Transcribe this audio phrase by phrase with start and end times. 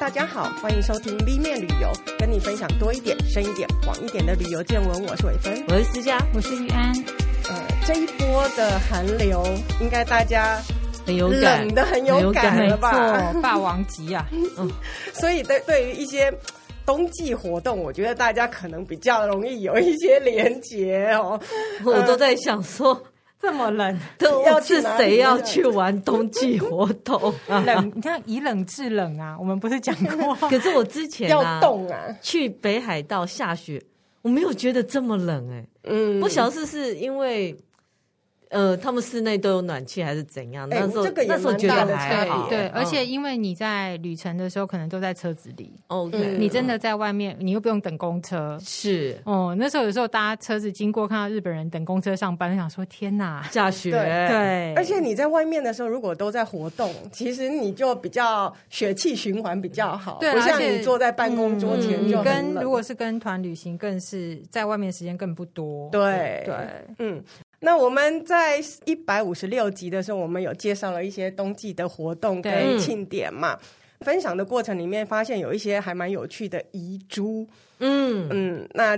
[0.00, 5.04] 大家好，欢迎收听 V 面旅游，跟你分享多一点、深一点、广一点的旅游见闻。
[5.04, 6.92] 我是伟芬，我是思佳，我是玉安。
[7.48, 9.44] 呃，这一波的寒流，
[9.80, 10.62] 应该大家
[11.04, 12.92] 很有感，冷的很有感了吧？
[12.92, 14.24] 没错，霸王级啊！
[14.56, 14.70] 嗯，
[15.12, 16.32] 所以对对于一些
[16.86, 21.38] 冬季活动，我觉得大家可能比较容易有一些连结哦。
[21.84, 23.02] 我都在想说。
[23.40, 27.32] 这么冷，都 要是谁要去玩冬季活动？
[27.46, 30.34] 冷，你看以冷制冷啊，我们不是讲过？
[30.50, 33.80] 可是我之前要冻啊，去北海道下雪，
[34.22, 35.68] 我没有觉得这么冷哎、欸。
[35.84, 37.56] 嗯，不晓得是是因为。
[38.50, 40.68] 呃，他们室内都有暖气还是怎样？
[40.68, 42.48] 那时候、欸、这个那时候觉得还好。
[42.48, 45.72] 对，而且因为你在旅程的时候，可能都在车子里。
[45.88, 48.58] OK，、嗯、你真的在外面，你又不用等公车。
[48.62, 53.90] 是哦，那时候有时候搭车子经过，看到日本人等公车上班，想说天哪，下雪。
[53.90, 60.18] 对，对而且你在外面的时候，如果都在活动，其实你就比较血气循环比较好。
[60.20, 65.90] 对，不像你坐在办公桌前就、嗯、跟如果是跟团旅行，更是在外面时间更不多。
[65.90, 66.54] 对对，
[66.98, 67.22] 嗯。
[67.60, 73.58] 那我们在一百五十六集的时候，我们有介绍了一些冬季的活动跟庆典嘛。
[74.02, 77.44] 分享的过程里面，发现有一些还蛮有趣的遗珠。
[77.80, 78.96] 嗯嗯，那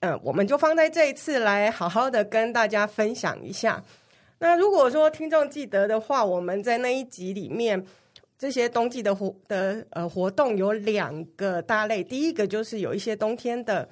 [0.00, 3.82] 呃，我们就放在这一次来好好的跟大家分享一下。
[4.38, 7.82] 那如果说听众记得的话，我们在那一集里面，
[8.38, 13.88] 这些冬季的活的呃活动有两个大类，第一个就是有一些冬天的。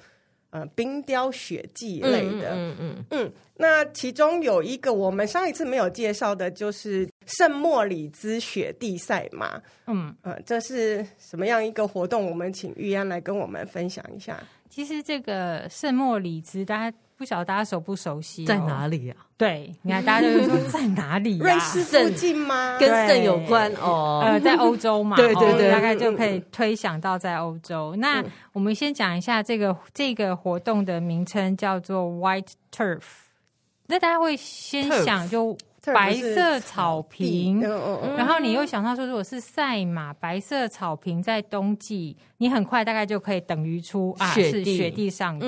[0.51, 12.29] 呃，冰雕雪季类的，嗯嗯嗯，嗯，那其中有一个我们上一次没有介绍的，就是圣莫里兹雪地赛马，嗯呃，这是什么样一个活动？
[12.29, 14.41] 我们请玉安来跟我们分享一下。
[14.69, 16.97] 其实这个圣莫里兹，大家。
[17.21, 18.45] 不晓得大家熟不熟悉？
[18.45, 19.15] 在哪里呀？
[19.37, 21.43] 对，你看大家就是说 在哪里呀？
[21.43, 22.79] 瑞士附近吗？
[22.79, 24.23] 跟肾有关哦。
[24.25, 27.95] 呃，在欧洲嘛，对对对，大概就可以推想到在欧洲。
[27.97, 28.23] 那
[28.53, 33.01] 我们先讲一下这个这个活动的名称叫做 White Turf。
[33.85, 35.55] 那大家会先想就。
[35.85, 37.59] 白色草坪，
[38.15, 45.47] 然后你又想到说，如果是赛马，白色草坪在冬季，你很快大概就可以等于出啊是雪地上的，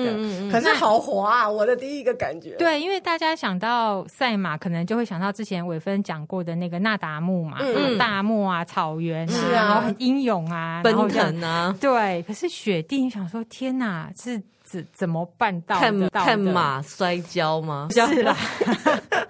[0.50, 1.48] 可是好滑啊！
[1.48, 7.58] 我的第一个感觉，对，因为大家想到赛马，可能就会想到之前伟芬讲过的那个那达慕嘛，
[7.96, 12.22] 大漠啊，草原啊，然后很英勇啊，奔腾啊， 对。
[12.22, 17.86] 可是雪地，你想说，天哪，是怎怎么办到看看马摔跤吗？
[17.92, 18.36] 是啦。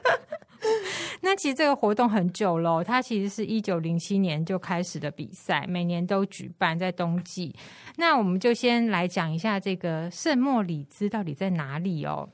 [1.25, 7.57] 那其实这个活动很久了，它其实是一九零七年就开始的比赛，每年都举办在冬季。
[7.97, 12.29] 那我们就先来讲一下这个圣莫里兹到底在哪里哦。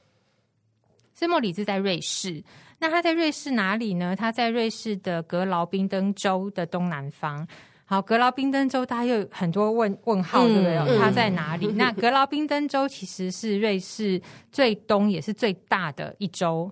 [1.15, 2.43] 圣莫里兹在瑞士，
[2.81, 4.17] 那它在瑞士哪里呢？
[4.17, 7.47] 它在瑞士的格劳宾登州的东南方。
[7.85, 10.77] 好，格劳宾登州大家有很多问问号，对不对？
[10.79, 11.67] 嗯、它在哪里？
[11.71, 14.21] 嗯、那格劳宾登州其实是瑞士
[14.51, 16.71] 最东也是最大的一州。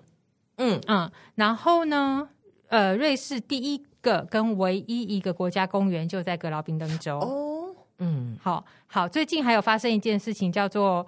[0.59, 2.29] 嗯嗯，然后呢，
[2.67, 7.17] 呃，瑞士第一个跟唯一一个国家公园就在格劳宾登州。
[7.19, 11.05] 哦，嗯，好好，最近还有发生一件事情，叫做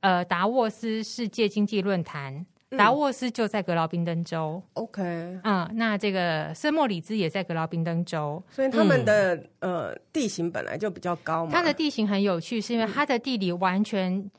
[0.00, 4.62] 呃达沃斯世界经济论坛，嗯、达沃斯就在格劳宾登州。
[4.74, 5.02] OK，
[5.44, 11.52] 嗯，那这个圣莫里兹也在格劳宾登州，所以他们的、嗯、呃地形本来就比较高嘛。
[11.52, 14.30] 它的地形很有趣，是因为它的地理完全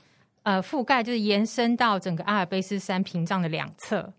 [0.43, 4.13] 呃覆盖，就是延伸到整个阿尔卑斯山屏障的两侧。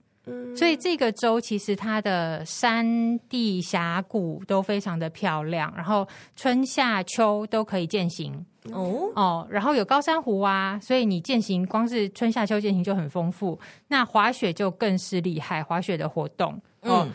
[0.57, 8.33] 所以这个州其实它的山地峡谷都非常的漂亮，然后春夏秋都可以健行
[8.73, 13.59] 哦哦，然后有高山湖啊，所以你健行光是春夏秋健行就很丰富。
[13.89, 17.05] 那滑雪就更是厉害，滑雪的活动哦。
[17.07, 17.13] 嗯、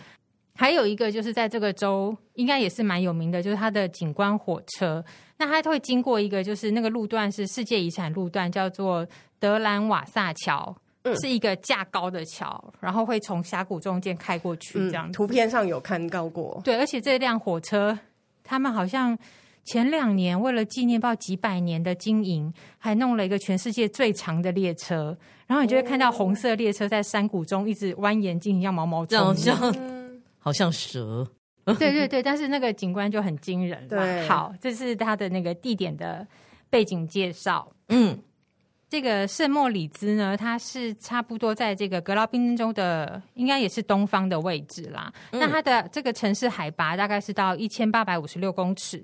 [0.54, 5.04] 还有一个就是在这个州应该也是蛮有名的，就是它的景观火车。
[5.38, 9.08] 那它会经过一个就是那个路段是世界遗产路段，叫做
[9.40, 10.76] 德兰瓦萨桥。
[11.22, 15.12] 是一个架高的桥，然后会从峡谷中间开过去，这样、嗯。
[15.12, 16.62] 图片上有看到过。
[16.64, 17.98] 对，而且这辆火车，
[18.44, 19.18] 他们好像
[19.64, 25.18] 前两年为了纪念报几百年的经营，还弄了一个全世界最长的列车。
[25.48, 29.56] 然后你就会看到红色列车在山谷中一直蜿蜒进行，像毛毛虫，像
[30.38, 31.26] 好像蛇。
[31.66, 33.88] 对对对，但是那个景观就很惊人。
[33.88, 36.28] 对，好，这是它的那个地点的
[36.70, 37.72] 背景介绍。
[37.88, 38.20] 嗯。
[38.90, 45.14] 这个圣莫里兹呢，它是差不多在这个格劳宾登州的，应该也是东方的位置啦。
[45.32, 49.04] 嗯、那它的这个城市海拔大概是到一千八百五十六公尺，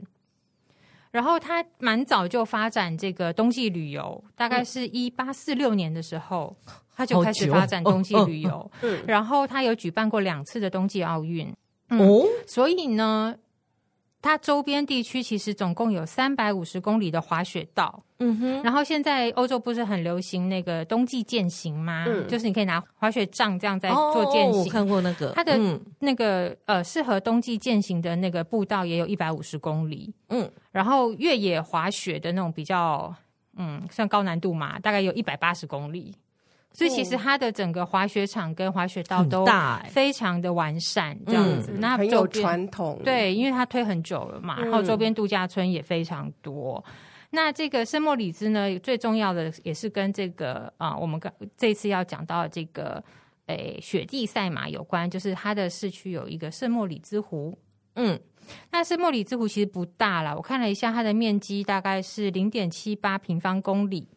[1.11, 6.55] 然后它蛮早就发展这个冬季旅游，大概是一八四六年的时候，
[6.95, 8.71] 它就开始发展冬季旅游。
[8.81, 11.47] 嗯，然后它有举办过两次的冬季奥运。
[11.89, 13.35] 哦、嗯，所以呢。
[14.25, 18.63] 它周边地区其实总共有三百五十公里的滑雪道，嗯哼。
[18.63, 22.05] 然后现在欧洲不是很流行那个冬季健行吗？
[22.07, 24.61] 嗯，就是你可以拿滑雪杖这样在做健行。
[24.61, 25.31] 哦，我看过那个。
[25.35, 25.55] 它的
[25.99, 30.51] 那个、嗯、呃适合冬季健行的那个步道也有一百五十公里，嗯。
[30.71, 33.13] 然后越野滑雪的那种比较
[33.55, 36.15] 嗯算高难度嘛，大概有一百八十公里。
[36.75, 39.47] 所以其实它的整个滑雪场跟滑雪道都
[39.87, 41.71] 非常的完善，这样子。
[41.79, 46.83] 那、嗯、很有传统，对，因为它推很久了嘛，然后周边度假村也非常多。
[46.87, 46.93] 嗯、
[47.29, 53.01] 那这个圣莫里兹呢，最重要的也是跟这个啊，我们刚这次要讲到这个
[53.45, 57.57] 诶雪地赛马有关，就是它的市区有一个圣莫里兹湖。
[57.95, 58.19] 嗯，
[58.69, 64.09] 那圣莫里兹湖其实不大啦，我看了一下，它的面积大概是零点七八平方公里。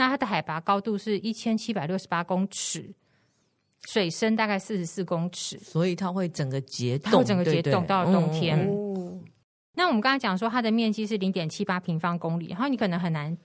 [0.00, 2.90] 那它的海拔高度是一千七百六十八公尺，
[3.86, 8.58] 水深大概四十四公尺，所以它会整个结冻，整个结冻到了冬天。
[8.66, 9.22] 嗯、
[9.74, 13.36] 那我们刚才讲说，它的面积是零点七八平方公里，然后你可能很难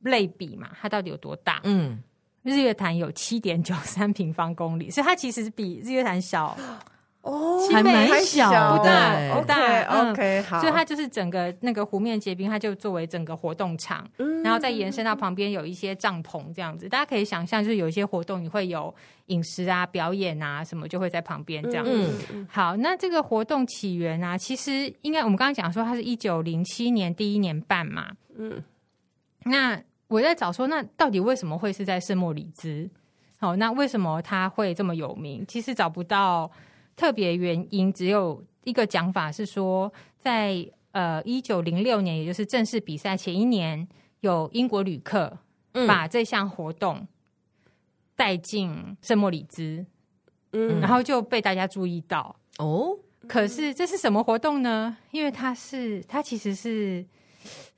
[0.00, 1.62] 类比嘛，它到底有多大？
[1.64, 2.02] 嗯，
[2.42, 6.54] 日月潭有七点九三平方公里，所以它其实比日月潭小。
[7.22, 10.60] 哦，还蛮小的，不大不大，OK，, 嗯、好。
[10.60, 16.88] 所以它就是整个那个湖面结冰，它就作为整个活动场，嗯、然后再延伸到旁边有一些帐篷这样子。
[16.88, 18.92] 大家可以想象，就是有一些活动，你会有
[19.26, 22.10] 饮食啊、表演啊什么，就会在旁边这样子。
[22.32, 28.10] 嗯、好，那这个活动起源啊，其实应该我们刚刚讲说，它是一九零七年第一年办嘛。
[28.36, 28.60] 嗯，
[29.44, 32.90] 那我在找说，那到底为什么会是在圣莫里兹？
[33.38, 35.44] 好，那为什么它会这么有名？
[35.46, 36.50] 其实找不到。
[36.96, 43.88] 特别原因只有一个讲法是说，在呃一九零六年，也就是正式比赛前一年，
[44.20, 45.38] 有英国旅客
[45.86, 47.06] 把这项活动
[48.14, 49.84] 带进圣莫里兹，
[50.52, 52.98] 嗯，然后就被大家注意到哦。
[53.26, 54.96] 可是这是什么活动呢？
[55.12, 57.04] 因为它是它其实是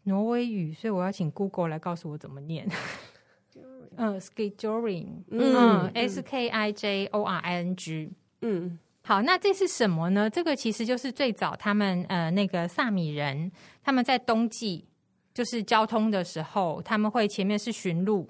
[0.05, 2.69] 挪威语，所以我要请 Google 来告诉我怎么念。
[3.97, 8.79] 嗯，skijoring，嗯，S K I J O R I N G，嗯。
[9.07, 10.31] 好，那这是什么呢？
[10.31, 13.53] 这个其实就是最早他们呃那个萨米人
[13.83, 14.87] 他们在冬季
[15.35, 18.27] 就是交通的时候，他们会前面是驯鹿，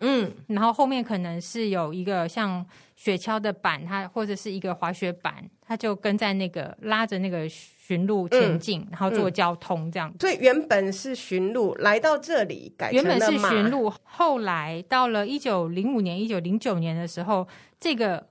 [0.00, 2.64] 嗯，然后后面可能是有一个像
[2.96, 10.10] 雪橇的板，它或者是一个滑雪板，它就跟在那个拉着那个驯鹿前进，嗯、然后做交通这样。
[10.18, 17.46] 所以原本是驯鹿来到这里改原本是驯鹿，后来到了一九零五年、一九零九年的时候，
[17.78, 18.28] 这个。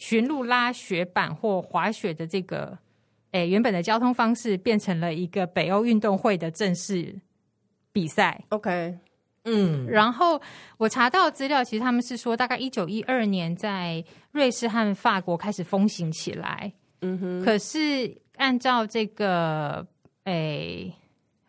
[0.00, 2.78] 驯鹿拉雪板或滑雪的这个，
[3.32, 7.14] 诶，原本的交通方式变成了一个北欧运动会的正式
[7.92, 8.42] 比赛。
[8.48, 8.96] OK，
[9.44, 10.40] 嗯，然后
[10.78, 14.02] 我查到资料，其实他们是说，大概一九一二年在
[14.32, 16.72] 瑞士和法国开始风行起来。
[17.02, 19.86] 嗯哼，可是按照这个
[20.24, 20.90] 诶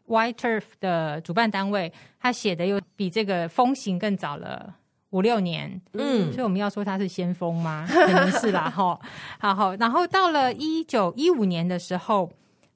[0.08, 4.76] ，White Turf 的主办单位，他写的又比这个风行更早了。
[5.12, 7.86] 五六年，嗯，所以我们要说他是先锋吗？
[7.90, 9.00] 可能是啦，哈。
[9.40, 12.32] 好好，然后到了一九一五年的时候，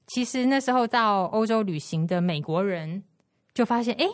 [0.08, 3.04] 其实那时候到欧洲旅行的美国人
[3.54, 4.06] 就发现，哎，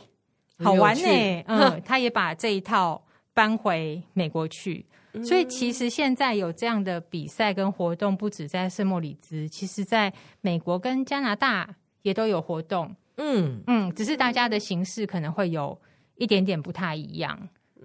[0.64, 3.04] 好玩呢、欸， 嗯，他也把这一套
[3.34, 4.86] 搬回美国去。
[5.26, 11.68] 所以其实现在有这样的比赛跟活动，不止在圣莫里兹，其实在美国跟加拿大
[12.04, 12.96] 也都有活动。
[13.18, 15.78] 嗯嗯，只是大家的形式可能会有
[16.16, 17.38] 一点点不太一样。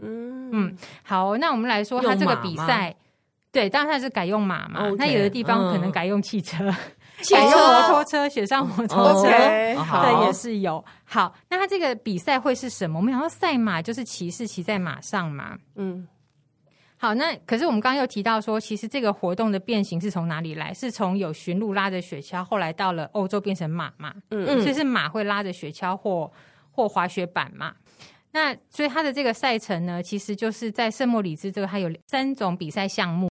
[0.02, 2.94] 嗯嗯，好，那我们来说，他这个比赛，
[3.50, 4.80] 对，当然他是改用马嘛。
[4.98, 6.74] 那 Okay, 有的地方可能改用汽车，嗯、
[7.30, 10.84] 改用摩托车，雪上摩托车，对，也是有。
[11.04, 12.98] 好，那他这个比赛会是什么？
[12.98, 15.56] 我们想说赛马就是骑士骑在马上嘛。
[15.74, 16.06] 嗯，
[16.96, 20.72] 好，那可是我们刚刚又提到说，其实这个活动的变形是从哪里来？
[20.74, 24.12] 是从有驯鹿拉着雪橇，后来到了欧洲变成马嘛。
[24.30, 26.30] 嗯，所以是马会拉着雪橇或
[26.70, 27.72] 或滑雪板嘛。
[28.36, 33.30] 那所以它的这个赛程呢，其实就是在圣莫里兹这个，它有三种比赛项目，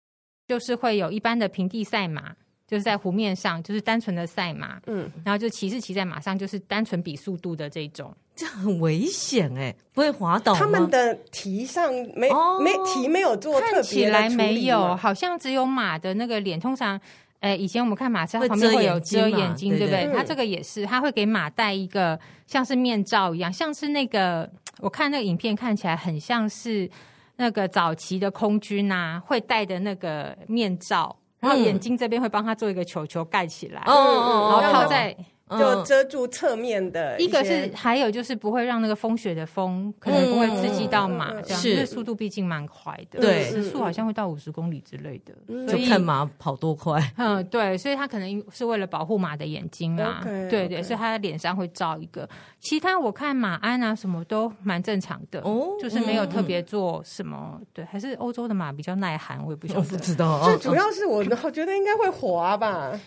[0.45, 2.35] 就是会有一般的平地赛马，
[2.67, 10.59] 就是在湖面上，就是单纯的赛马，嗯，然后就骑士骑在马上，就是单纯比速度的这种，这很危险哎，不会滑倒吗？
[10.59, 16.99] 他们的蹄上没、哦、没蹄没有做特别，看起来没有，好像只有马的那个脸，通常。
[17.41, 20.11] 哎，以前我们看马车旁边会有遮眼睛，对不对？
[20.13, 26.89] 它这个也是，它会给马戴一个像是面罩一样，像是那个我看那个影片看起来很像是
[27.35, 35.15] 那个早期的空军啊会戴的那个面罩，然后眼睛这边会帮他做一个球球盖起来，哦，然后套在
[35.57, 37.29] 就遮住侧面的一。
[37.29, 45.33] 一个是还有就是不会让那个风雪的风可能不会刺激到马，这样，因为速度毕竟蛮快的，对，时速好像会到五十公里之类的，
[45.67, 46.99] 就看马跑多快。
[47.17, 52.27] 嗯，对，所以他可能是为了保护马的眼睛嘛，对对，所以他的脸上会罩一个。
[52.59, 60.43] 其他我看马鞍啊什么都蛮正常的哦，就是没有特别做什么，对，还是欧洲的马比较耐寒，我也不晓得，不知道。
[60.43, 62.99] 最主要是我我觉得应该会滑吧。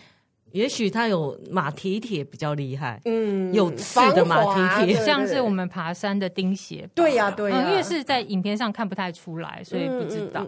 [0.53, 6.87] 也许它有马蹄铁比较厉害，嗯，有刺的马蹄铁，像是我们爬山的钉鞋。
[6.93, 10.45] 对呀，对呀，因为是在影片上看不太出来，所以不知道。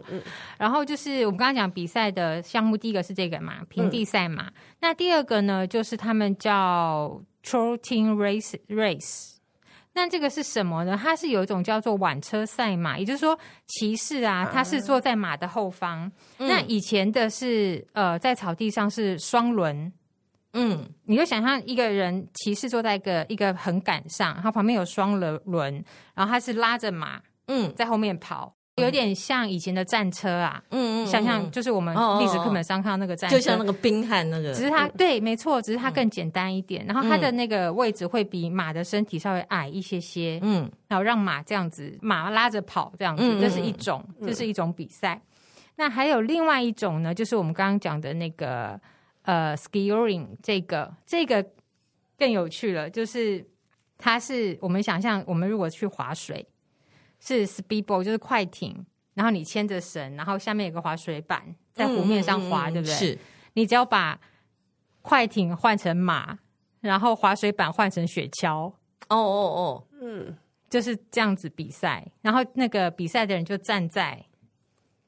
[0.58, 4.50] 然后就是我们刚刚讲比赛的项目，第一个是这个嘛，平地赛马。
[4.80, 9.35] 那第二个呢，就是他们叫 Trotting Race Race。
[9.96, 11.00] 那这个是什么呢？
[11.02, 16.12] 它是有一种叫做挽车赛马，也就是说骑士啊，他是坐在马的后方。
[16.38, 19.92] 嗯、那以前的是呃，在草地上是双轮，
[20.52, 25.74] 嗯，你就想象一个人骑士坐在一个一个横杆上，他旁边有双轮轮，
[26.14, 28.55] 然后他是拉着马，嗯，在后面跑。
[28.82, 45.22] 有点像以前的战车啊，嗯嗯，想象就是我们历史课本上看到那个战车，就像那个冰汉那个，只是它对，没错，只是它更简单一点，然后它的那个位置会比马的身体稍微矮一些些，嗯，然后让马这样子，马拉着跑这样子，这是一种，这是一种比赛。
[45.78, 48.78] 那还有另外一种呢，就是我们刚刚讲的那个
[49.22, 51.46] 呃，skiing 这个这个
[52.20, 53.46] 更有趣了，就是
[53.98, 56.46] 它是我们想象，我们如果去划水。
[57.20, 62.96] 是 speedboat，就是快艇，然后你牵着绳，然后下面有个滑水板在湖面上滑，嗯、对不对？
[62.96, 63.20] 是，
[63.54, 64.20] 你只要把
[65.02, 66.38] 快艇换成马，
[66.82, 68.76] 然后滑水板换成雪橇，哦
[69.10, 70.36] 哦哦，嗯，
[70.70, 72.06] 就是这样子比赛。
[72.22, 74.26] 然后那个比赛的人就站在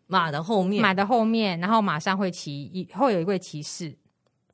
[0.07, 3.95] 马的后面，马的后面，然后马上会骑一会有一位骑士，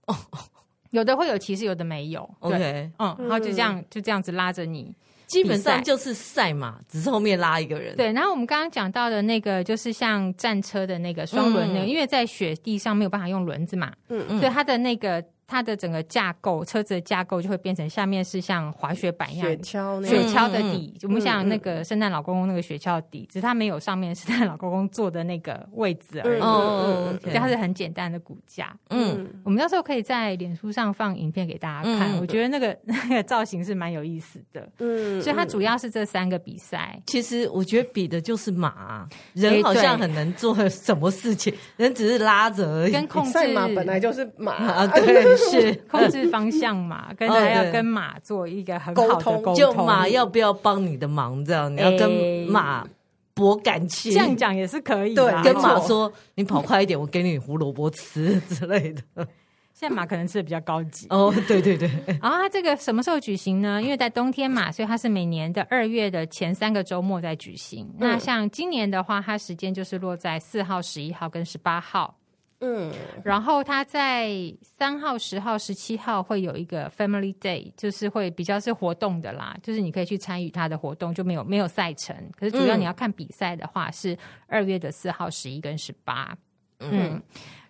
[0.08, 0.16] 哦，
[0.92, 2.30] 有的会有骑士，有的没有。
[2.40, 4.96] OK，嗯，然后就这样、嗯、就这样子拉着你。
[5.34, 7.96] 基本上就是赛马，只是后面拉一个人。
[7.96, 15.24] 对，然后我们刚刚讲到的那个，就是像战车的那个双轮那个，嗯、因为在雪地上没有办法用轮子嘛，嗯嗯，所以它的那个。
[15.48, 20.98] 它的整个架构，车子的架构就会变成下面是像滑雪板一样，雪橇，雪橇的底。
[21.04, 26.42] 我们像那个圣诞老公公那个雪橇底，只是它没有上面圣诞老公公坐的那个位置而已。
[26.42, 28.76] 嗯，对，它是很简单的骨架。
[28.90, 32.18] 嗯，我们到时候可以在脸书上放影片给大家看。
[32.20, 34.68] 我觉得那个 那个造型是蛮有意思的。
[34.80, 37.00] 嗯，所以它主要是这三个比赛。
[37.06, 42.92] 其实我觉得比的就是马，人好像很能做什么事情，人只是拉着而已。
[42.92, 44.88] 跟控制马本来就是马啊，
[45.36, 45.74] 对。
[45.74, 52.12] 是 控制方向嘛，跟还要跟马做一个很好的沟通，就马要不要帮你的忙，这样你要跟
[52.48, 52.86] 马
[53.34, 55.14] 博感情，这样讲也是可以。
[55.14, 59.02] 对，跟马说你跑快一点，我给你胡萝卜吃之类的。
[59.74, 61.90] 现在马可能吃的比较高级哦，对对对。
[62.22, 63.82] 然后它这个什么时候举行呢？
[63.82, 67.92] 因为在冬天嘛，所以它是每年的二月的前三个周末在举行。
[67.98, 72.16] 那像今年的话，它时间就是落在四号、十一号跟十八号。
[72.66, 72.94] 嗯，
[73.26, 82.16] 然后他在三号、十号、十七号会有一个 Family Day，就是会比较是活动的啦，就是你可以去参与他的活动，就没有没有赛程。
[82.38, 84.18] 可是主要你要看比赛的话，是
[84.48, 86.34] 二月的四号、十一跟十八。
[86.80, 87.22] 嗯，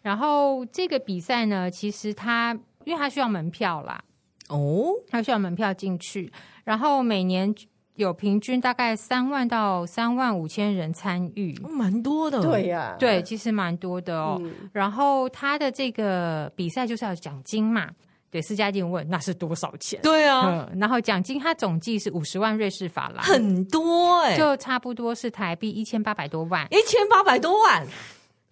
[0.03, 4.03] 然后这个比赛呢，其实它因为它需要门票啦，
[4.49, 6.31] 哦，他需要门票进去，
[6.63, 7.51] 然后每年。
[7.95, 12.41] 有平均大概三万到三万五千人参与，蛮多的。
[12.41, 14.39] 对呀，对，其实蛮多的哦。
[14.41, 17.89] 嗯、然后他的这个比赛就是要奖金嘛。
[18.31, 19.99] 对，私家店问那是多少钱？
[20.01, 27.87] 对啊，嗯、然后奖金它总计是五十万瑞士法郎，很多哎、欸，就差不多是台币一千八百多万，一千八百多万。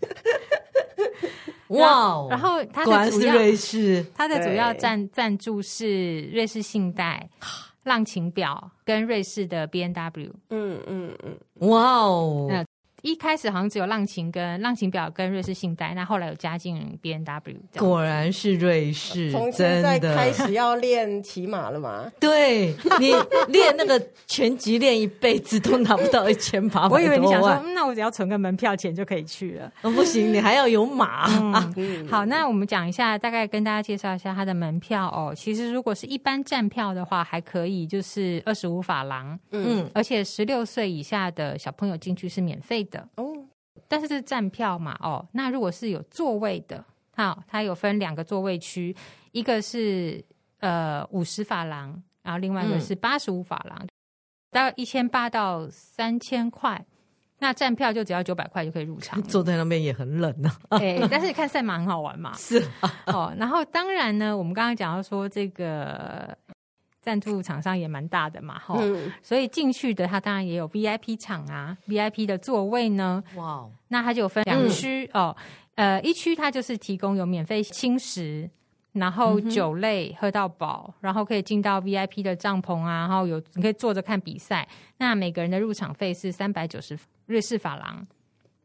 [1.70, 2.28] 哇！
[2.30, 7.28] 然后它的主要瑞士，它的主要赞赞助是瑞士信贷。
[7.84, 12.48] 浪琴表跟瑞士的 B N W 嗯嗯嗯，哇哦！
[13.02, 22.12] 一开始好像只有浪琴跟浪琴表跟瑞士信贷，那后来有加进 B N W，果然是瑞士，从现在开始要练骑马了吗？
[22.20, 23.14] 对，你
[23.48, 27.02] 练那个拳击练一辈子都拿不到一千八百多万。
[27.04, 29.72] 我以为你想说，那我只要存个门票钱就可以去了。
[29.82, 31.28] 哦，不行，你还要有马。
[31.76, 35.34] 嗯、 好，那我们讲一下，大概跟大家介绍一下它的门票哦。
[35.36, 39.40] 其实如果是一般站票的话，还可以，就是二十五法郎。
[39.52, 43.10] 嗯，而且十六岁以下的小朋友进去是免费的。
[43.16, 43.34] 哦，
[43.88, 44.96] 但是这是站票嘛？
[45.02, 48.96] 哦，那如果是有座位的，好，它有分两个座位区，
[49.32, 50.24] 一个是
[50.60, 53.88] 呃五十法郎，然后另外一个是八十五法郎，
[54.52, 56.86] 大概一千八到三千块。
[57.44, 60.78] 那站票就只要九百块就可以入场， 坐在那边也很冷呢、啊。
[60.78, 62.32] 哎、欸，但是看赛马很好玩嘛。
[62.38, 66.38] 是、啊、哦，然后当然呢，我们刚刚讲到说这个
[67.02, 75.38] 赞助厂商也蛮大的嘛，哈、嗯，所以进去的它当然也有 VIP 场啊，VIP 的座位呢，哇，那它就有分两区、嗯、哦，
[75.76, 78.50] 呃，一区它就是提供有免费轻食。
[78.94, 84.68] 然后酒类喝到饱，嗯，然后可以进到 VIP 的帐篷啊，然后有你可以坐着看比赛。
[84.98, 88.06] 那每个人的入场费是三百九十瑞士法郎，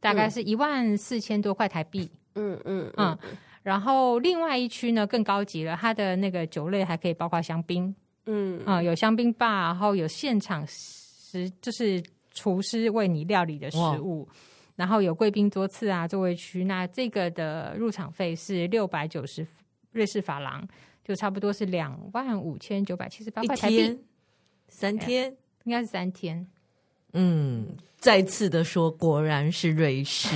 [0.01, 2.11] 大概是一万四千多块台币。
[2.35, 3.37] 嗯嗯嗯，嗯。
[3.63, 7.95] 然后另外一区呢更高级了，它的那个酒类还可以包括香槟。
[8.27, 12.03] 嗯啊，嗯，有香槟吧，然后有现场食，就是
[12.33, 14.29] 厨师为你料理的食物。
[14.77, 16.65] 然后有贵宾桌次啊，座位区。
[16.65, 19.47] 那这个的入场费是六百九十。
[19.93, 20.63] 瑞士法郎
[21.03, 23.99] 就差不多是两万五千九百七十八块台币，
[24.69, 26.47] 三天应该是三天。
[27.13, 27.67] 嗯，
[27.99, 30.29] 再次的说，果然是瑞士，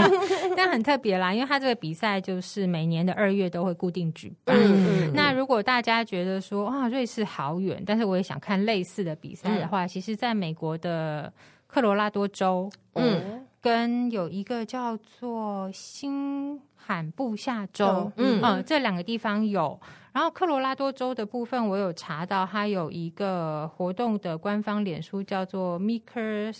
[0.56, 4.56] 但很特别啦，因为它这个比赛就是每年的二月都会固定举办。
[4.60, 11.32] 嗯、那如果大家觉得说啊，瑞士好远，但是我也想看类似的比赛的话，嗯、其实在美国的
[11.66, 16.60] 科罗拉多州，嗯，跟有一个叫做新。
[16.82, 19.78] 罕布夏州，嗯嗯，这两个地方有。
[20.12, 26.52] 然后科罗拉多州的部分，我有查到，它有一个活动的官方脸书叫做 Meeker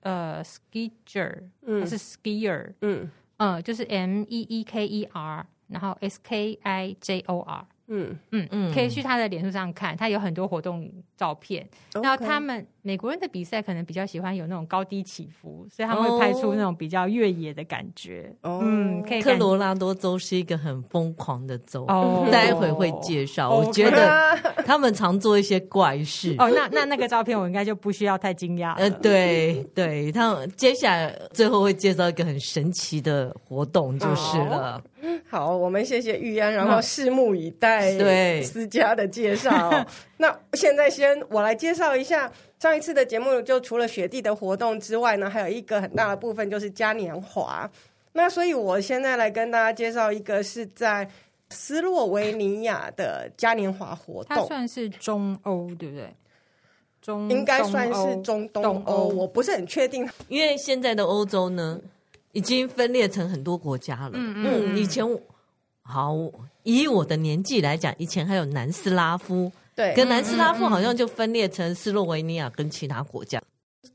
[0.00, 7.66] 呃 Skier，嗯是 Skier，嗯嗯，就是 M E E K E R，然后 S K I J O R。
[7.92, 11.68] 嗯嗯嗯，可以去他的脸书上看，他有很多活动照片。
[11.94, 18.34] 然后他们美国人的比赛可能比较喜欢有那种高低起伏，所以他们会拍出那种比较越野的感觉。
[18.42, 18.60] Oh.
[18.62, 19.22] 嗯，可以。
[19.22, 22.30] 科罗拉多州是一个很疯狂的州，oh.
[22.30, 23.50] 待会会介绍。
[23.50, 23.66] Oh.
[23.66, 26.34] 我觉得 他们常做一些怪事。
[26.38, 28.74] 哦、oh，那那那个照片我应该就不需要太惊讶。
[28.76, 34.74] 呃，对对，他们接下来最后会介绍一个很神奇的活动，就是了。
[34.74, 35.10] Oh.
[35.28, 39.70] 好，我们谢谢玉安，然后拭目以待对思佳的介绍。
[40.16, 42.30] 那现在先我来介绍一下
[42.60, 47.68] 上一次的节目，就除了雪地的活动之外呢，还有一个很大的部分就是嘉年华。
[48.12, 51.08] 那所以我现在来跟大家介绍一个是在
[51.48, 56.14] 斯洛维尼亚的嘉年华活动，它算是中欧对不对？
[57.02, 61.80] 中应该算是中东欧，东欧，我不是很确定，因为现在的欧洲呢。
[62.32, 64.12] 已经分裂成很多国家了。
[64.14, 65.04] 嗯嗯，以前
[65.82, 66.14] 好，
[66.62, 73.42] 以我的年纪来讲，以前还有南斯拉夫，对，跟南斯拉夫好像就分裂成斯洛维尼亚跟其他国家。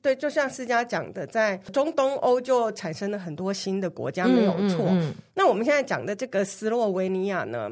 [0.02, 4.86] 对，就像思佳讲的，在中东欧就产生了很多新的国家，没有错。
[4.90, 5.14] 嗯嗯嗯。
[5.36, 7.70] 那我们现在讲的这个斯洛维尼亚呢，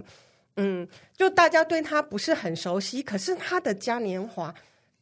[0.57, 4.53] 嗯，就大家对它不是很熟悉，可是它的嘉年华。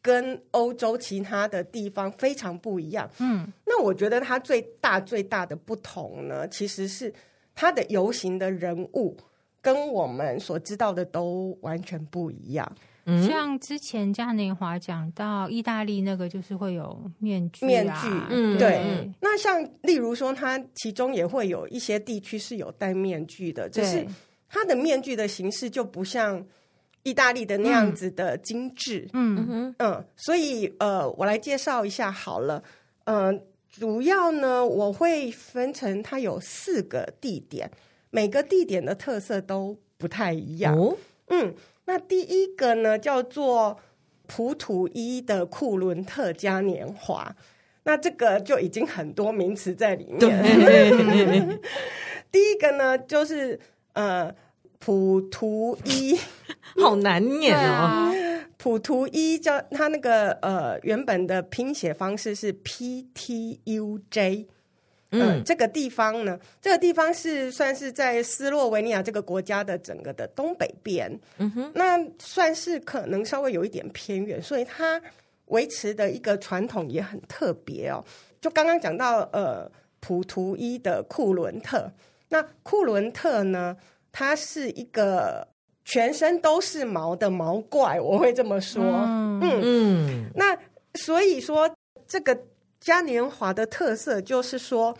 [0.03, 3.07] 跟欧洲其他的地方非常不一样。
[3.19, 7.13] 嗯，那我觉得它最大最大的不同呢，其实是
[7.53, 9.15] 它的游行的人物
[9.61, 12.67] 跟我们所知道的都完全不一样。
[13.11, 18.07] 嗯，像之前嘉年华讲到意大利那个，就是会有面具啊，面具。
[18.29, 19.11] 嗯，对。
[19.19, 24.05] 那像例如说，它其中也会有一些地区是有戴面具的，就是
[24.47, 26.43] 它的面具的形式就不像。
[27.03, 32.63] 意大利的那样子的精致，嗯嗯嗯，所以呃，我来介绍一下好了，
[33.05, 37.71] 嗯、呃，主要呢，我会分成它有四个地点，
[38.11, 40.77] 每个地点的特色都不太一样。
[40.77, 40.95] 哦，
[41.29, 41.51] 嗯，
[41.91, 43.77] 那第一个呢叫做
[44.27, 47.35] 普土伊的库伦特嘉年华，
[47.83, 51.59] 那这个就已经很多名词在里面。
[52.31, 53.59] 第一个呢就是
[53.91, 54.33] 呃。
[54.83, 56.17] 普图伊，
[56.81, 57.61] 好难念哦。
[57.61, 58.11] 啊、
[58.57, 64.47] 普图伊叫它那个呃原本的拼写方式是 P T U J，
[65.11, 75.01] 嗯、呃，这个地方呢，这个地方是算是在斯洛维尼亚这个国家的整个的东北边，嗯哼，那算是可能稍微有一点偏远，所以它
[75.45, 78.03] 维持的一个传统也很特别哦。
[78.39, 79.69] 就刚刚讲到呃
[79.99, 81.91] 普图伊的库伦特，
[82.29, 83.77] 那库伦特呢？
[84.13, 85.47] 它是一个
[85.85, 88.83] 全身都是毛的毛怪，我会这么说。
[88.83, 90.57] 嗯嗯，嗯，那
[90.95, 91.73] 所以说
[92.05, 92.37] 这个
[92.81, 94.93] 嘉年华的特色就是说，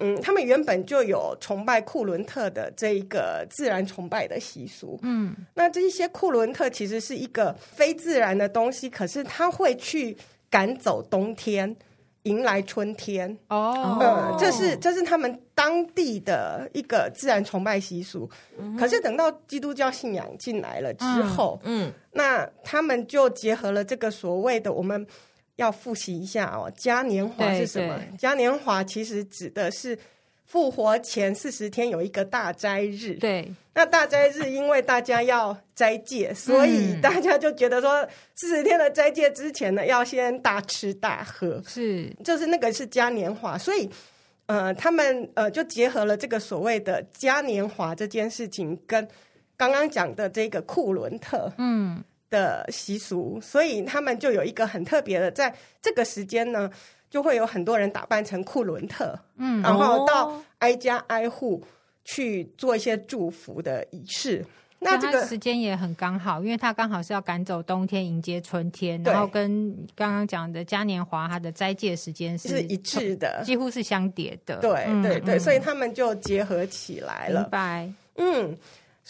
[0.00, 4.98] 嗯，他们原本就有崇拜库伦特的这一个自然崇拜的习俗。
[5.02, 10.16] 嗯，那这些库伦特其实是一个非自然的东西，可是他会去
[10.50, 11.76] 赶走冬天。
[12.24, 18.28] 迎来春天哦，嗯，这是这是他们当地的一个自然崇拜习俗。
[18.58, 25.06] 嗯、可是等到基督教信仰进来了之后，嗯，嗯，那他们就结合了这个所谓的我们
[25.56, 28.00] 要复习一下哦，嘉年华是什么？
[28.18, 29.98] 嘉年华其实指的是
[30.46, 33.14] 复活前四十天有一个大斋日。
[33.14, 43.88] 对，那大斋日因为大家要斋戒，所以大家就觉得说四十天的斋戒之前呢，要先大吃大喝，是，就是那个是嘉年华，所以
[44.46, 49.06] 呃，他们呃就结合了这个所谓的嘉年华这件事情，跟
[49.56, 52.02] 刚刚讲的这个库伦特，嗯。
[52.30, 56.70] 的习俗，所以他们就有一个很特别的，在这个时间呢，
[57.10, 61.62] 就会有很多人打扮成库伦特，嗯，然后到挨家挨户
[62.04, 64.44] 去做一些祝福的仪式。
[64.82, 74.56] 那这个时间也很刚好，因为他刚好是要赶走冬天，迎接春天，然后跟刚刚讲的嘉年华，它的斋戒时间是，是一致的，几乎是相叠的。
[74.60, 77.40] 对对对，所以他们就结合起来了。
[77.40, 78.56] 明白，嗯。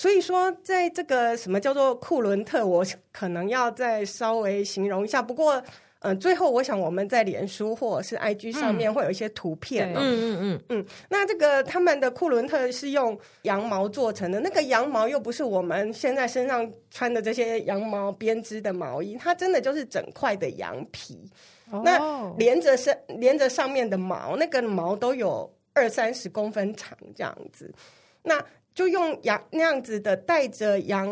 [0.01, 2.83] 所以说，在这个什么叫做库伦特，我
[3.13, 5.21] 可能要再稍微形容一下。
[5.21, 5.57] 不过，
[5.99, 9.93] 嗯、呃，最后我想我们在脸书或者是 IG 上面会有一些图片。
[9.93, 10.87] 嗯嗯嗯嗯。
[11.11, 21.31] 那这个他们的库伦特是用羊毛做成的，那个羊毛又不是我们现在身上穿的这些羊毛编织的毛衣，它真的就是整块的羊皮。
[21.71, 27.71] 哦、那连着身连着上面的毛，那个毛都有二三十公分长这样子。
[28.23, 28.43] 那
[28.81, 31.07] 就用羊那样子的带着羊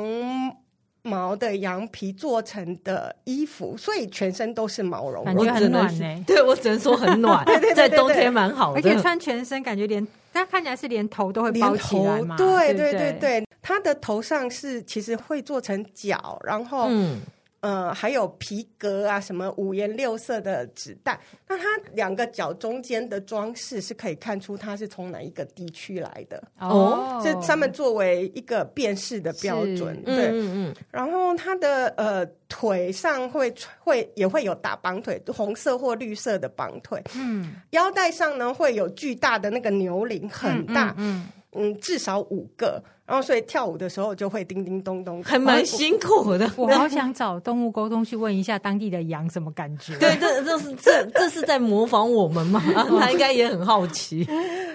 [1.02, 6.24] 毛的羊皮做成的衣服，所以全身都是毛绒，感觉很暖呢、欸。
[6.26, 8.78] 对，我只能说很暖，对对对对对，在冬天蛮好的。
[8.78, 12.38] 而且穿全身，感觉连它看起来是连头都会包起来嘛。
[12.38, 17.20] 对对对对，它的头上是其实会做成角，然后嗯。
[17.60, 21.18] 呃，还有皮革啊，什么五颜六色的纸袋，
[21.48, 30.74] 那它两个角中间的装饰是可以看出它是从哪一个地区来的哦，这他们作为一个辨识的标准，对，嗯嗯嗯。
[30.90, 40.96] 然后它的呃腿上会会也会有打绑腿，红色或绿色的绑腿，嗯，腰带上呢会有巨大的那个牛铃，很大，嗯。
[40.96, 46.50] 嗯嗯嗯，至少五个，然后所以跳舞的时候就会叮叮咚咚，还蛮辛苦的。
[46.58, 49.96] 我好想找动物沟通去问一下当地的羊什么感觉。
[49.96, 52.60] 对，这这是这这是在模仿我们吗？
[53.00, 54.28] 他应该也很好奇。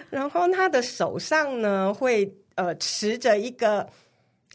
[0.09, 3.87] 然后他的手上呢，会呃持着一个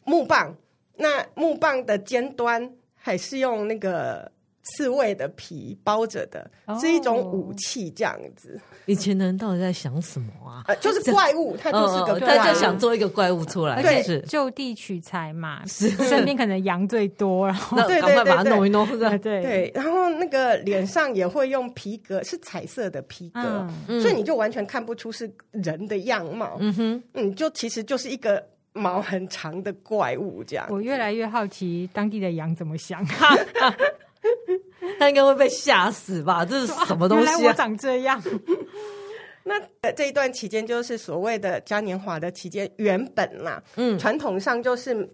[0.05, 0.53] 木棒，
[0.97, 4.33] 那木棒的尖端还是用那个。
[4.77, 6.51] 刺猬的皮包着的，
[6.81, 8.61] 是一种武器，这样子。
[8.87, 10.65] 以前的人到底在想什么啊？
[10.67, 15.65] 呃、就是怪物，他就是个怪物，他就想做一个怪物出来，对，是就地取材嘛。
[15.67, 19.73] 是身边可能羊最多，然后赶快 把它弄一弄，对对对。
[19.75, 26.57] 然后那个脸上也会用皮革，是彩色的皮革，嗯、所以你就完全看不出是人的样貌。
[26.61, 30.67] 嗯哼，嗯，就其实就是一个毛很长的怪物这样。
[30.71, 33.05] 我越来越好奇当地的羊怎么想。
[34.99, 36.45] 他应该会被吓死吧？
[36.45, 37.31] 这是什么东西、啊？
[37.33, 38.21] 原来我长这样。
[39.45, 45.09] 那这一段期间就是所谓的嘉年华的期间，原本啦，嗯，传统上就是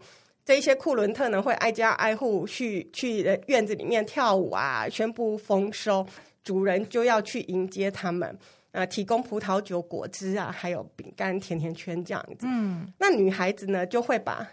[0.44, 6.04] 这一些库伦特呢会挨家挨户去去院子里面跳舞啊，宣布丰收，
[6.42, 8.36] 主人就要去迎接他们，
[8.72, 12.46] 呃，提供葡萄酒、果汁啊，还有饼干、甜甜圈这样子。
[12.48, 14.44] 嗯，那女孩子呢就会把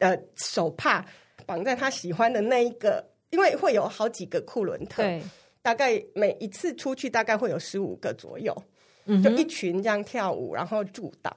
[0.00, 1.02] 呃手帕
[1.46, 3.09] 绑在她喜欢的那一个。
[3.30, 5.02] 因为会有好几个库伦特，
[5.62, 8.54] 大概每一次出去大概会有十五个左右，
[9.06, 11.34] 嗯、就一群这样跳舞，然后助导。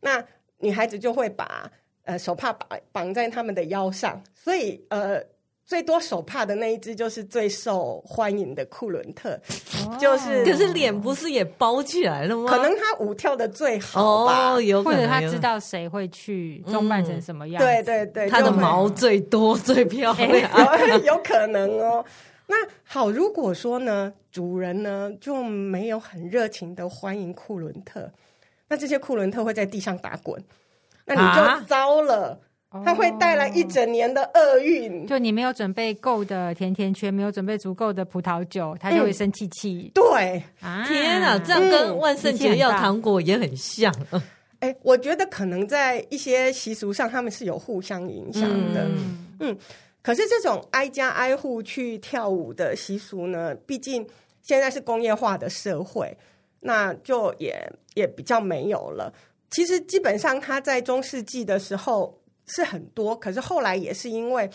[0.00, 0.24] 那
[0.58, 1.70] 女孩子就会把
[2.04, 5.22] 呃手帕绑绑在他们的腰上，所以呃。
[5.70, 9.40] 最多手帕的那一只就是最受欢迎的库伦特，
[9.86, 12.50] 哦、就是可是脸不是也包起来了吗？
[12.50, 22.04] 可能他舞跳的最好吧，哦、有或者他知道谁会去装扮成什么样，嗯、对对对，他的毛最多最漂亮，欸、有有可能哦。
[22.48, 28.10] 那好，如果说呢，主人呢就没有很热情的欢迎库伦特，
[28.66, 30.42] 那这些库伦特会在地上打滚，
[31.04, 31.20] 那你
[31.60, 32.30] 就糟了。
[32.30, 32.49] 啊
[32.84, 39.90] 它会带来一整年的厄运，就你没有准备够的甜甜圈，没有准备足够的葡萄酒，它就会生气气。
[39.92, 40.40] 对，
[40.86, 43.92] 天啊，这样跟万圣节要糖果也很像。
[44.60, 48.88] 哎，我觉得可能在一些习俗上，他们是有互相影响的。
[49.40, 49.58] 嗯，
[50.00, 54.06] 可是这种挨家挨户去跳舞的习俗呢，毕竟
[54.42, 56.16] 现在是工业化的社会，
[56.60, 59.12] 那就也也比较没有了。
[59.50, 62.16] 其实基本上，它在中世纪的时候。
[62.46, 64.48] 是很多，可是后来也是因为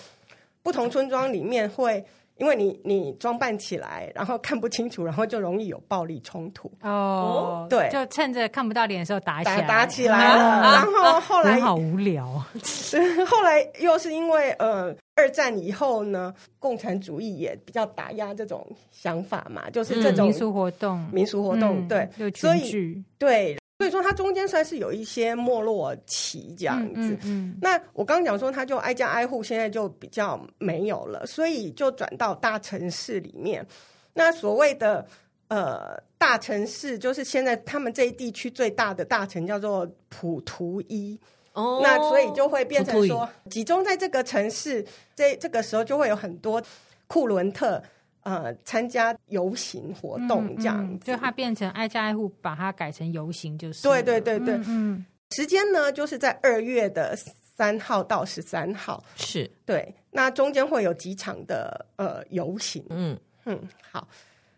[0.62, 2.04] 不同村庄里面会
[2.38, 6.70] 因为你你装扮起来，然后看不清楚，然后就容易有暴力冲突。
[6.82, 10.44] 哦，对，就趁着看不到脸的时候打起来，打，打起来了。
[10.44, 12.52] 啊、然后后来好无聊啊。
[13.26, 23.58] 后来又是因为呃二战以后呢，共产主义也比较打压这种想法嘛，就是这种民俗活动，民俗活动，对，所以对。
[23.78, 26.94] 所以说，它中间算是有一些没落期这样子。
[26.96, 33.66] 嗯嗯嗯、那我刚刚讲说，它就挨家挨户，现在就比较没有了，所以就转到大城市里面。
[34.14, 35.06] 那所谓的
[35.50, 41.20] 呃大城市，就是现在他们这一地区最大的大城叫做普图伊。
[41.52, 44.86] 哦，那所以就会变成说，集中在这个城市，
[45.16, 46.64] 这这个时候就会有很多
[47.08, 47.84] 库伦特。
[48.26, 53.84] 呃，参加游行活动这样子，嗯嗯、就它变成挨家挨户，把它改成游行就是。
[53.84, 57.16] 对对对对，嗯，嗯时间呢就是在二月的
[57.56, 59.94] 三号到十三号，是对。
[60.10, 63.62] 那中间会有几场的呃游行，嗯嗯，
[63.92, 64.08] 好。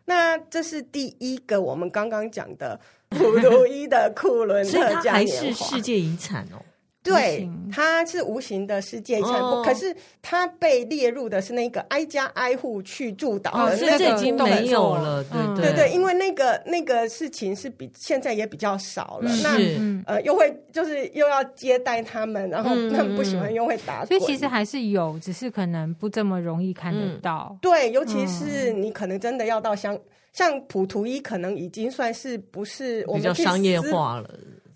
[0.06, 6.64] 那这是第一个我们刚刚讲的普鲁伊的库伦特嘉年华，还是世界遗产哦。
[7.12, 15.24] 对，它是无形的世界遗产，哦、可是它被列入的是那个挨家挨户去祝祷的，那个已经没有了。
[15.24, 19.30] 对对对，对，因为那个那个事情是比现在也比较少了。
[19.30, 27.50] 是那呃，又会就是又要接待他们，然后他们不喜欢又会打滚，所以其实还是有，只是可能不这么容易看得到。
[27.52, 29.98] 嗯、对，尤其是你可能真的要到像
[30.34, 34.30] 像普图一，可能已经算是不是我们比较商业化了。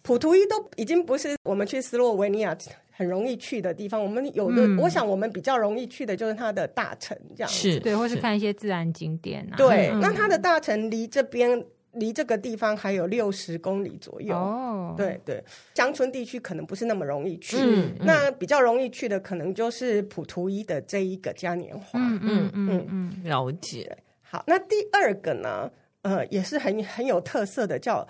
[0.04, 2.58] 普图伊都已经不是我们去斯洛维尼亚
[2.92, 4.02] 很容易去的地方。
[4.02, 9.56] 我们有的，嗯、我想我们比较容易去的就是它的大城，这样子是对，或是看一些自然景点啊。
[9.56, 14.36] 对，嗯、那它的大城离这边离这个地方还有六十公里左右。
[14.36, 15.44] 哦，对对，
[15.76, 17.58] 乡村地区可能不是那么容易去。
[18.00, 22.00] 那比较容易去的可能就是普图伊的这一个嘉年华。
[22.00, 23.96] 嗯嗯嗯嗯，了解。
[24.22, 25.70] 好，那第二个呢？
[26.02, 28.08] 呃，也是很很有特色的，叫。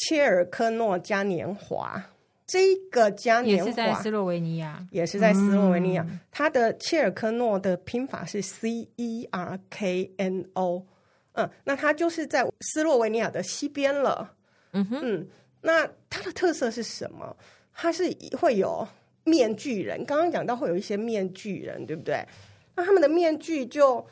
[0.00, 2.02] 切尔科诺嘉年华，
[2.46, 6.06] 这个嘉年华也是在斯洛维尼亚，也是在斯洛维尼亚。
[6.08, 10.86] 嗯、它的切尔科诺的拼法是 C E R K N O，
[11.32, 14.32] 嗯，那它就是在斯洛维尼亚的西边了。
[14.72, 15.28] 嗯哼，嗯，
[15.60, 17.36] 那它的特色是什么？
[17.74, 18.88] 它是会有
[19.24, 22.26] 面具人，刚刚讲到会有一些面具人，对不对？
[22.74, 24.04] 那他们的面具就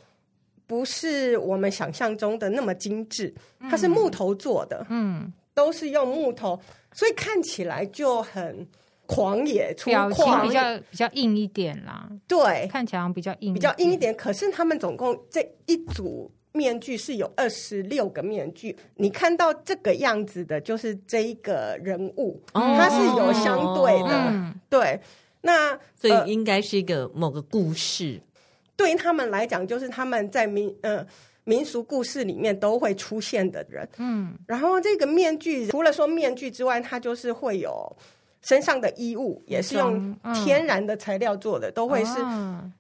[0.67, 3.35] 不是我们想象中的那么精致，
[3.71, 5.23] 它是木头做的，嗯。
[5.23, 6.57] 嗯都是用木头，
[6.93, 8.65] 所以看起来就很
[9.07, 12.09] 狂野粗犷，表情比较比较硬一点啦。
[12.29, 14.15] 对，看起来比较硬，比较硬一点。
[14.17, 24.11] 可是他们总共这一组面具是有二十六个面具，你看到这个样子的，就是这一个人物，他是有相对的。
[24.29, 25.01] 嗯、对，
[25.41, 28.27] 那所以应该是一个某个故事，呃、
[28.77, 30.99] 对他们来讲，就是他们在民嗯。
[30.99, 31.07] 呃
[31.49, 37.97] 民俗故事里面都会出现的人，嗯，然后这个面具除了说面具之外，它就是会有
[38.43, 42.17] 身上的衣物，也是用天然的材料做的，嗯、都会是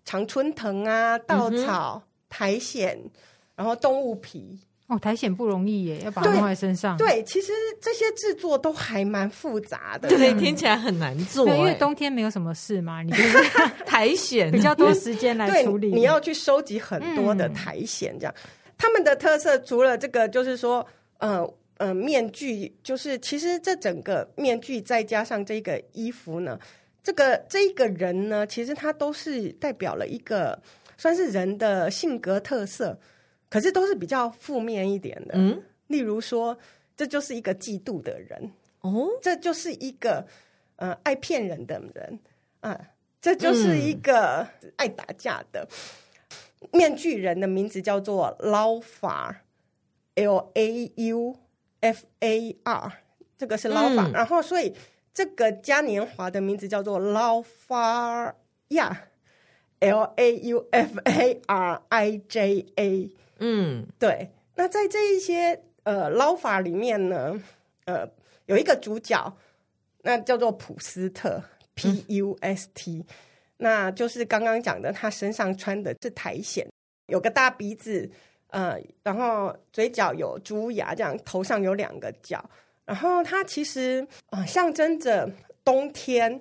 [0.04, 2.94] 常春藤啊、稻草、苔藓，
[3.56, 4.58] 然后动物皮。
[4.88, 6.96] 哦，苔藓不容易耶，要把它弄在身上。
[6.96, 11.46] 对，其实这些制作都还蛮复杂的，对，听起来很难做。
[11.54, 13.38] 因为冬天没有什么事嘛，你就 是
[13.84, 14.50] 苔藓。
[14.50, 18.34] 比较多时间来处理，你要去收集很多的苔藓，这样。
[18.78, 20.86] 他们的特色除了这个，就是说，
[21.18, 21.44] 呃
[21.78, 26.58] 呃，面具，就是其实这整个面具再加上这个衣服呢，
[27.02, 30.60] 这个这一个人呢，其实他都是代表了一个
[30.96, 32.98] 算是人的性格特色，
[33.48, 35.34] 可是都是比较负面一点的。
[35.34, 36.56] 嗯，例如说，
[36.96, 38.50] 这就是一个嫉妒的人。
[38.80, 40.26] 哦，这就是一个
[40.76, 42.18] 呃爱骗人的人。
[42.60, 42.86] 啊，呃，
[43.20, 45.66] 这就是一个爱打架的。
[46.72, 49.40] 面具人的名字叫做 Laufar，L
[50.54, 51.36] A U
[51.80, 52.92] F A R，
[53.36, 54.74] 这个是 Laufar，嗯、然后所以
[55.14, 58.34] 这个嘉年华的名字叫做 Laufarijä，L
[60.16, 63.10] A U F A R I J A。
[63.38, 64.30] 嗯，对。
[64.56, 67.40] 那在这一些呃 Laufar 里面呢，
[67.84, 68.10] 呃，
[68.46, 69.36] 有一个主角，
[70.02, 71.42] 那叫做普斯特
[71.74, 72.98] P U S T。
[72.98, 73.06] 嗯
[73.58, 76.66] 那就是刚刚讲的，他身上穿的是苔藓，
[77.08, 78.10] 有个大鼻子，
[78.46, 82.42] 呃，然后嘴角有猪牙，这样头上有两个角，
[82.86, 85.30] 然后它其实啊、呃、象征着
[85.62, 86.40] 冬天，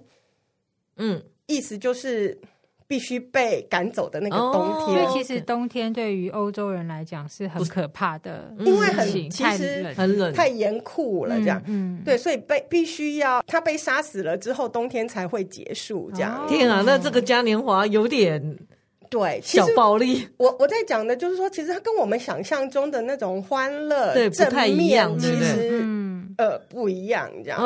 [0.96, 2.40] 嗯，意思就是。
[2.88, 16.46] 必须被赶走的那个冬天，所以其实冬天对于欧洲人来讲是很可怕的，因为很其实很冷，太严酷了，这样，嗯，对，所以被必须要他被杀死了之后，冬天才会结束，这样。
[16.48, 18.58] 天啊，那这个嘉年华有点
[19.10, 20.28] 对，小暴力。
[20.38, 26.08] 我我在讲的就是说，其实它跟我们想象中的那种欢乐、对不太一样，其实嗯。
[26.38, 27.66] 呃不一样这样子。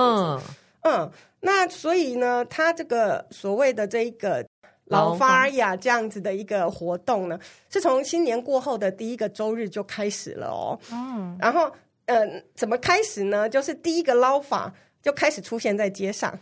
[0.83, 4.45] 嗯，嗯，那所以呢，它这个所谓的这一个
[4.91, 10.77] 老法呀这样子的一个活动呢，是从新年过后的第一个周日就开始了哦。
[10.91, 11.71] 嗯，然后
[12.05, 13.49] 嗯、呃，怎么开始呢？
[13.49, 16.37] 就是第一个捞法就开始出现在街上。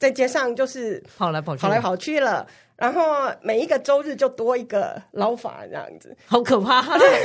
[0.00, 2.44] 在街上就是跑来跑去，跑来跑去了。
[2.74, 6.80] 然后每一个周日就多一个捞法，这样子，好可怕。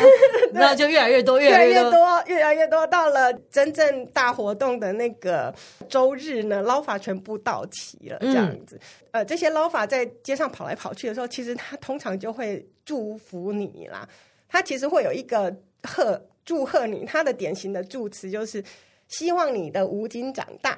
[0.53, 2.85] 然后 就越来越多，越来越多，越来越多。
[2.87, 5.55] 到了真正大活动的那个
[5.87, 8.77] 周日呢，捞法全部到齐了，这样子。
[9.11, 14.05] 呃，这些捞法在街上跑来跑去的时候，其实他通常就会祝福你啦。
[14.49, 18.61] 他其实会有一个贺祝贺你，他的典型的祝词就是
[19.07, 20.77] 希望你的吴京长大。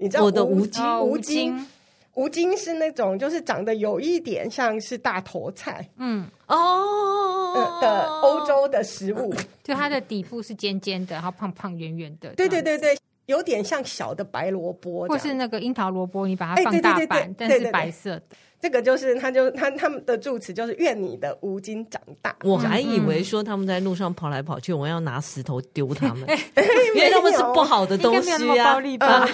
[0.00, 1.66] 你知道我的吴京，吴京，
[2.14, 6.26] 吴京是那种就是长得有一点像是大头菜，嗯。
[6.46, 9.32] 哦、呃、的欧洲的食物，
[9.62, 18.22] 就它的底部是尖尖的，然后胖胖圆圆的，对对对对，有点像小的白萝卜，或是那个樱桃萝卜，你把它放大版，但是白色的，
[18.60, 22.34] 这个就是他就他他们的祝词就是愿你的吴京长大。
[22.42, 26.28] 我还以为说他们在路上跑来跑去，我要拿石头丢他们，
[26.96, 29.28] 因为他们是不好的东西啊。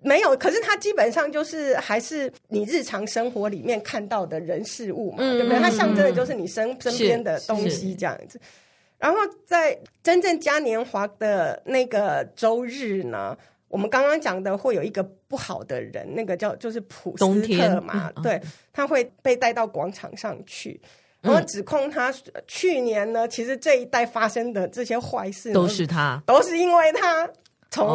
[0.00, 5.58] 没有，可是它基本上就是还是你日常生活里面看到的人事物嘛，嗯、对不对？
[5.58, 8.40] 它象征的就是你身身边的东西这样子。
[8.96, 18.40] 然后在真正嘉年华的那个周日呢，我们刚刚讲的会有一个不好的人，那个叫就是普斯特嘛，嗯、对，
[18.72, 20.80] 他会被带到广场上去，
[21.20, 22.14] 然后指控他
[22.46, 27.28] 去年呢，其实这一代发生的这些坏事都是他，都是因为他。
[27.70, 27.86] 从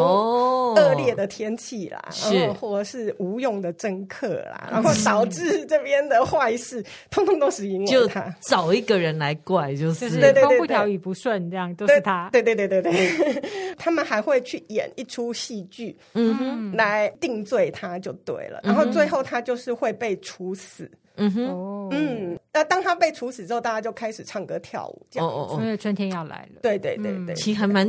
[0.76, 8.22] 恶劣的天气啦，是、哦、或者是无用的政客啦，然后导致这边的坏事，通通都是因为他。
[8.22, 12.30] 就找一个人来怪，就是就是风不调雨不顺，这样都是他。
[12.32, 18.60] 对对对对对，对， 他们还会去演一出戏剧，嗯哼，来定罪他就对了。
[18.64, 20.90] 然后最后他就是会被处死。
[21.16, 25.28] 嗯哼，嗯，那当他被处死之后，大家就开始唱歌跳舞，这样。
[25.28, 26.60] 哦哦哦，因为春天要来了。
[26.62, 27.88] 对对对对，其实还蛮。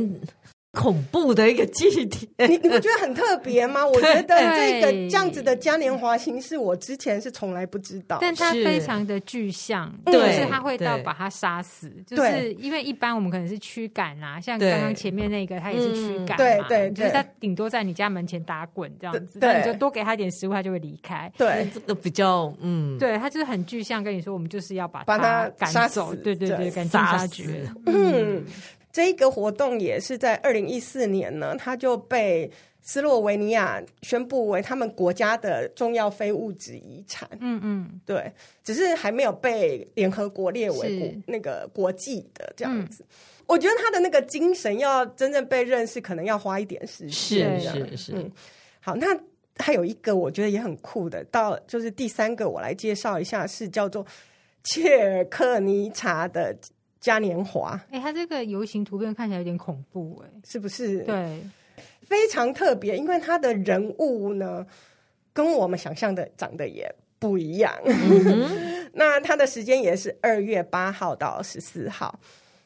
[0.75, 3.83] 恐怖的一个祭典，你你不觉得很特别吗？
[3.87, 8.19] 我觉得这个这样子的嘉年华形式，我之前是从来不知道。
[8.21, 21.31] 但它非常的具象，就是他会到把他杀死，就是因为一般我们可能是驱赶啊，像刚刚前面那个他也是驱赶，对对，就是他顶多在你家门前打滚这样子，那你就多给他点食物，他就会离开。
[21.37, 27.69] 对，这个比较嗯，对他就是很具象，跟你说我们就是要把他赶走，对对对，赶尽杀绝。
[27.85, 28.43] 嗯。
[28.95, 32.49] 这个活动也是在二零一四年呢，它就被
[32.81, 37.27] 斯洛维尼亚宣布为他们国家的重要非物质遗产。
[37.41, 38.31] 嗯嗯，对，
[38.63, 43.03] 只是还没有被联合国列为国那个国际的这样子。
[43.03, 43.11] 嗯、
[43.47, 47.59] 我觉得他的那个精神要真正被认识，可能要花一点时间。
[47.59, 48.11] 是是是。
[48.13, 48.31] 嗯，
[48.79, 49.07] 好，那
[49.57, 54.05] 还有一个我觉得也很酷的，到就是第三个，我来介绍一下，是叫做
[54.63, 56.55] 切尔克尼察的。
[57.05, 61.03] 嘉年华，哎、欸，它这个游行图片看起来有点恐怖，哎，是不是？
[61.03, 61.39] 对，
[62.01, 64.65] 非常特别，因为它的人物呢，
[65.31, 67.71] 跟我们想象的长得也不一样。
[67.85, 72.19] 嗯、 那它的时间也是二月八号到十四号。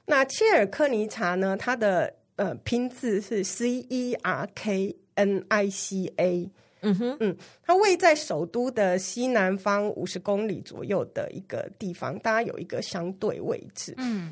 [0.05, 6.49] 那切尔克尼察呢，它的呃拼字是 C E R K N I C A。
[6.81, 13.93] 嗯哼，嗯，它位在首都的西南方五十公里左右的一个地方，大家有一个相对位置。
[13.97, 14.31] 嗯，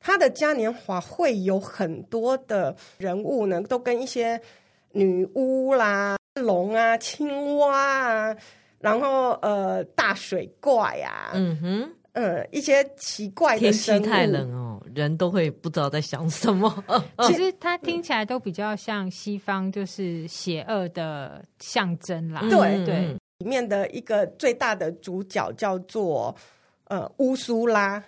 [0.00, 4.40] 它的嘉年华会有很多的人物呢，都跟一些
[4.92, 8.36] 女巫啦、龙啊、青蛙啊，
[8.78, 11.90] 然后呃大水怪啊，嗯哼。
[12.16, 14.00] 嗯，一些奇怪的生物。
[14.00, 16.84] 天气太冷哦，人都会不知道在想什么。
[17.28, 22.40] 其实它听起来都比较像西方，就是邪恶的象征啦。
[22.48, 26.34] 对、嗯、对，里面的一个最大的主角叫做
[26.84, 28.02] 呃乌苏拉。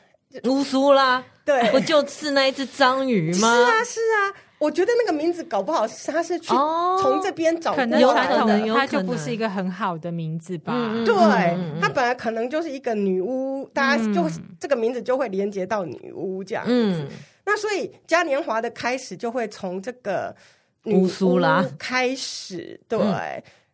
[0.44, 3.55] 乌苏拉，对，不就是那一只章鱼吗？
[3.55, 4.35] 是啊，是啊。
[4.59, 10.73] 我觉得那个名字搞不好是他是去从这边找，可能有可能他就不是一个很好的名字吧？
[11.07, 17.07] 对，他本来可能就是一个女巫，大家就这个名字就会连接到女巫这样子。
[17.44, 20.35] 那所以嘉年华的开始就会从这个
[20.83, 22.99] 女巫啦开始，对。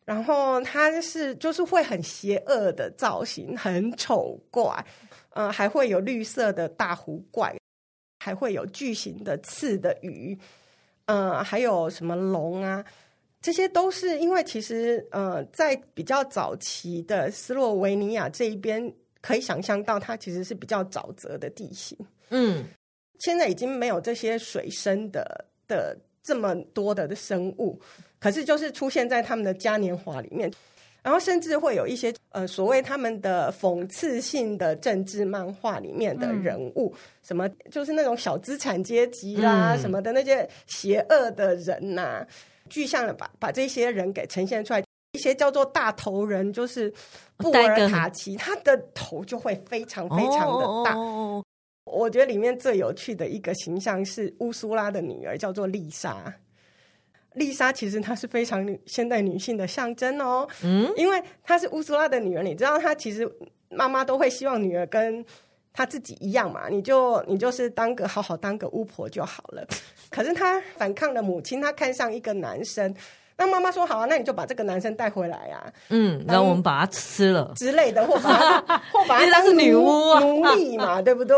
[0.04, 4.84] 然后他是就是会很邪恶的造型，很丑怪，
[5.30, 7.56] 嗯，还会有绿色的大湖怪，
[8.20, 10.38] 还会有巨型的刺的鱼。
[11.06, 12.84] 呃，还有什么龙啊？
[13.40, 21.98] 这些都是因为其实呃，在比较早期的斯洛维尼亚这一边，可以想象到它其实是比较沼泽的地形。
[22.30, 22.64] 嗯，
[23.18, 27.78] 现在已经没有这些水生的的这么多的生物，
[28.18, 30.50] 可是就是出现在他们的嘉年华里面。
[31.04, 42.26] 然后甚至会有一些呃所谓他们的讽刺性的政治漫画里面的人物，嗯、什么就是那种小资产阶级啦、嗯、什么的那些邪恶的人呐、啊，
[42.68, 44.82] 具象的把把这些人给呈现出来。
[45.12, 46.92] 一些叫做大头人，就是
[47.36, 50.96] 布尔塔奇，他的头就会非常非常的大。
[50.96, 51.40] 哦、
[51.84, 56.34] 我觉得里面最有趣的一个形象是乌苏拉的女儿，叫做丽莎。
[57.34, 63.30] 丽莎其实她是非常女现代女性的象征哦，嗯，因为她是乌苏拉的女儿，你知道她其实
[63.68, 65.24] 妈妈都会希望女儿跟
[65.72, 69.66] 她自己一样嘛，你就你就是当个好好当个巫婆就好了。
[70.10, 72.94] 可是她反抗了母亲，她看上一个男生，
[73.36, 81.36] 那妈妈说好啊，那你就把这个男生带回来啊，嗯，然后我们把他吃了之类的，或把他或把他 当女巫奴隶嘛， 对不对？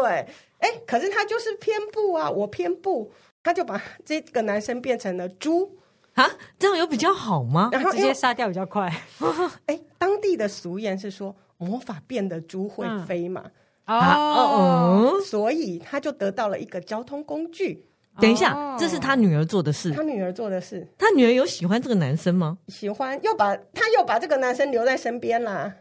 [0.58, 3.10] 哎，可是她就是偏不啊，我偏不，
[3.42, 5.78] 她就把这个男生变成了猪。
[6.16, 7.70] 啊，这样有比较好吗？
[7.72, 8.92] 然后直接杀掉比较快。
[9.66, 13.44] 哎，当地的俗谚是说魔法变的猪会飞嘛？
[13.84, 17.86] 嗯、哦，嗯、所以他就得到了一个交通工具。
[18.18, 19.92] 等一下，这是他女儿做的事。
[19.92, 20.88] 他女儿做的事。
[20.98, 22.58] 他女儿有喜欢这个男生吗？
[22.68, 25.72] 喜欢，又把他又把这个男生留在身边啦。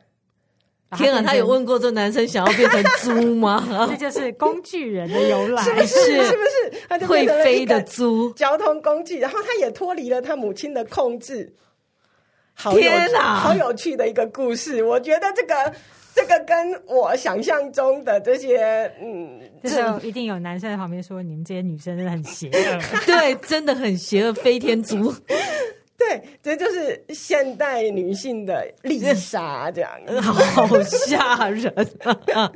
[0.95, 3.67] 天啊，他有问过这男生想要变成猪吗？
[3.89, 6.23] 这就是工具人的由来，是不是？
[6.25, 6.81] 是不是？
[6.89, 11.53] 他就会飞的猪交通工具，然后他也脱离了他母亲的控制。
[12.53, 14.83] 好有，天哪，好有趣的一个故事。
[14.83, 15.73] 我觉得这个
[16.15, 22.79] 这个跟我想象中的这些，嗯，这时候一定有男生在旁边说：“你们这些女生真的很邪恶。
[23.05, 25.13] ”对，真的很邪恶，飞天猪。
[25.97, 29.91] 对，这就是现代女性的丽莎，这样
[30.21, 31.73] 好吓人
[32.03, 32.51] 啊。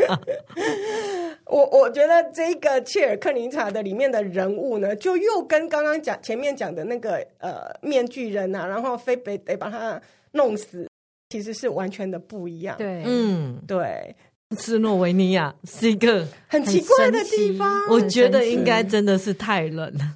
[1.47, 9.99] 我我觉得这个切尔克林察的里面的人物呢，就又跟刚刚讲前面讲的那个呃面具人啊，然后非得得把他
[10.33, 10.87] 弄死，
[11.29, 12.77] 其实是完全的不一样。
[12.77, 14.15] 对，嗯，对，
[14.57, 20.15] 斯洛维尼亚是一个很奇怪的地方，我觉得应该真的是太冷了。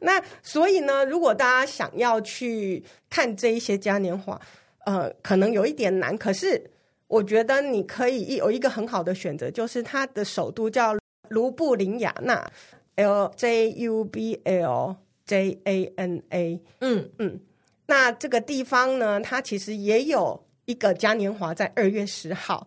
[0.00, 4.40] 那所以呢，如果大家想要去看这一些嘉年华，
[4.84, 6.16] 呃，可能有一点难。
[6.16, 6.70] 可是
[7.06, 10.96] 我觉得你可以有一个很好的选择，就是它的首都叫
[11.28, 12.50] 卢布林雅纳
[12.96, 16.60] （L J U B L J A N A）。
[16.80, 17.40] 嗯嗯，
[17.86, 22.66] 那这个地方呢，它其实也有一个嘉年华，在二月十号。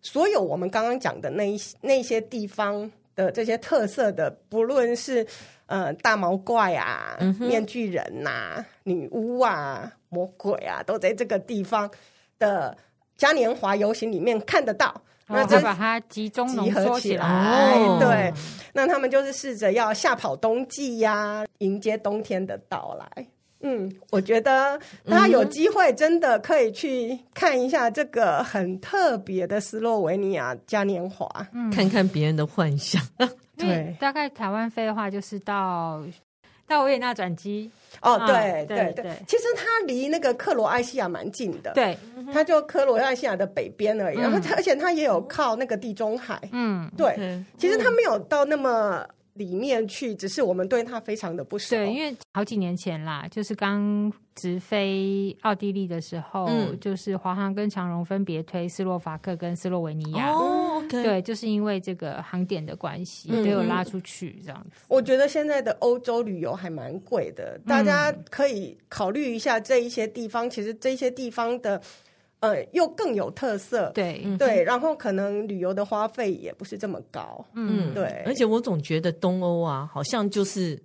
[0.00, 5.26] 所有我们刚刚讲的那一那些地方的这些特色的，不论是
[5.68, 11.88] 呃，大毛怪啊，嗯、面具人呐、啊，女巫啊，魔鬼啊，都在这个地方
[12.38, 12.76] 的
[13.16, 14.88] 嘉年华游行里面看得到。
[15.28, 18.32] 哦、那就把它集中集合起来，哦、对。
[18.72, 23.26] 那他们就是试着要吓跑冬季呀、啊，迎接冬天的到来。
[23.60, 33.02] 嗯，我觉得大家有机会真的可以去看一下这个很特别的斯洛维尼亚嘉年华，嗯、看看别人的幻想。
[33.66, 36.02] 对，大概台湾飞的话，就是到
[36.66, 37.70] 到维也纳转机。
[38.02, 41.72] 哦，对对对，其实它离那个克罗埃西亚蛮近的。
[41.72, 41.96] 对，
[42.32, 44.18] 它就克罗埃西亚的北边而已。
[44.18, 46.40] 然后，而且它也有靠那个地中海。
[46.52, 49.04] 嗯，对，其实它没有到那么。
[49.38, 51.76] 里面去，只是我们对他非常的不熟。
[51.76, 60.30] 对，因为好几年前啦，就是刚直飞奥地利的时候，嗯、就是华航跟长荣分别推斯洛伐克跟斯洛维尼亚。
[60.32, 64.82] 哦，okay、对，就是因为这个航点的关系，都有拉出去这样子。
[64.88, 70.50] 我觉得现在的欧洲旅游还蛮贵的，大家可以考虑一下这一些地方。
[70.50, 71.80] 其实这些地方的。
[72.40, 78.22] 呃，又更有特色，对对，然后可能旅游的花费也不是这么高，嗯，对。
[78.24, 80.80] 而且我总觉得东欧啊，好像就是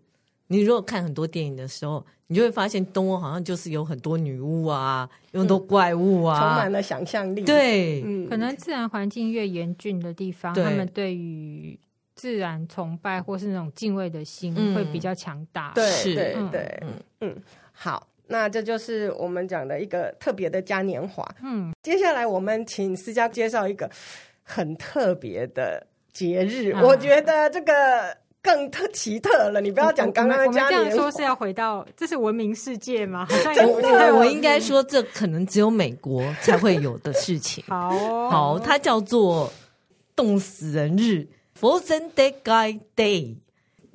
[0.48, 7.44] 你如果看很多电影的时候，你就会发现东欧好像就是有很多女巫啊，有很多怪物啊，充满了想象力。
[7.44, 11.80] 对，嗯，可能自然环境越严峻的地方，他们对于
[12.16, 15.72] 自然崇拜或是那种敬畏的心会比较强大。
[15.76, 16.90] 对对对，嗯。
[17.22, 17.36] 嗯，
[17.72, 18.08] 好。
[18.28, 21.24] 那这就是我们讲的一个特别的嘉年华。
[21.44, 23.90] 嗯，接下来我们请思佳介绍一个
[24.42, 26.72] 很特别的节日。
[26.72, 29.60] 啊、我觉得这个更特奇特了。
[29.60, 33.28] 你不要讲刚刚的嘉年华，我们这样说是要回到这是文明世界吗？
[33.30, 37.64] 好像我我我应该说，这可能只有美国才会有的事情。
[37.70, 39.52] 好、哦、 好，它叫做
[40.16, 41.28] 冻死人日
[41.60, 43.36] （Frozen Dead Guy Day）。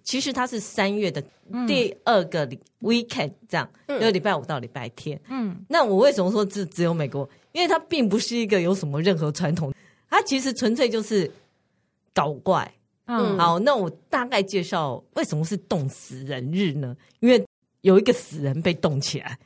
[0.09, 1.22] 其实它是三月的
[1.66, 2.48] 第二个
[2.80, 5.20] weekend，这样，嗯、就礼拜五到礼拜天。
[5.28, 7.28] 嗯，那我为什么说这只有美国？
[7.52, 9.70] 因为它并不是一个有什么任何传统，
[10.09, 11.30] 它其实纯粹就是
[12.14, 12.72] 搞怪。
[13.04, 16.96] 嗯，好，那我大概介绍为什么是冻死人日呢？
[17.20, 17.44] 因为
[17.82, 19.38] 有一个死人被冻起来，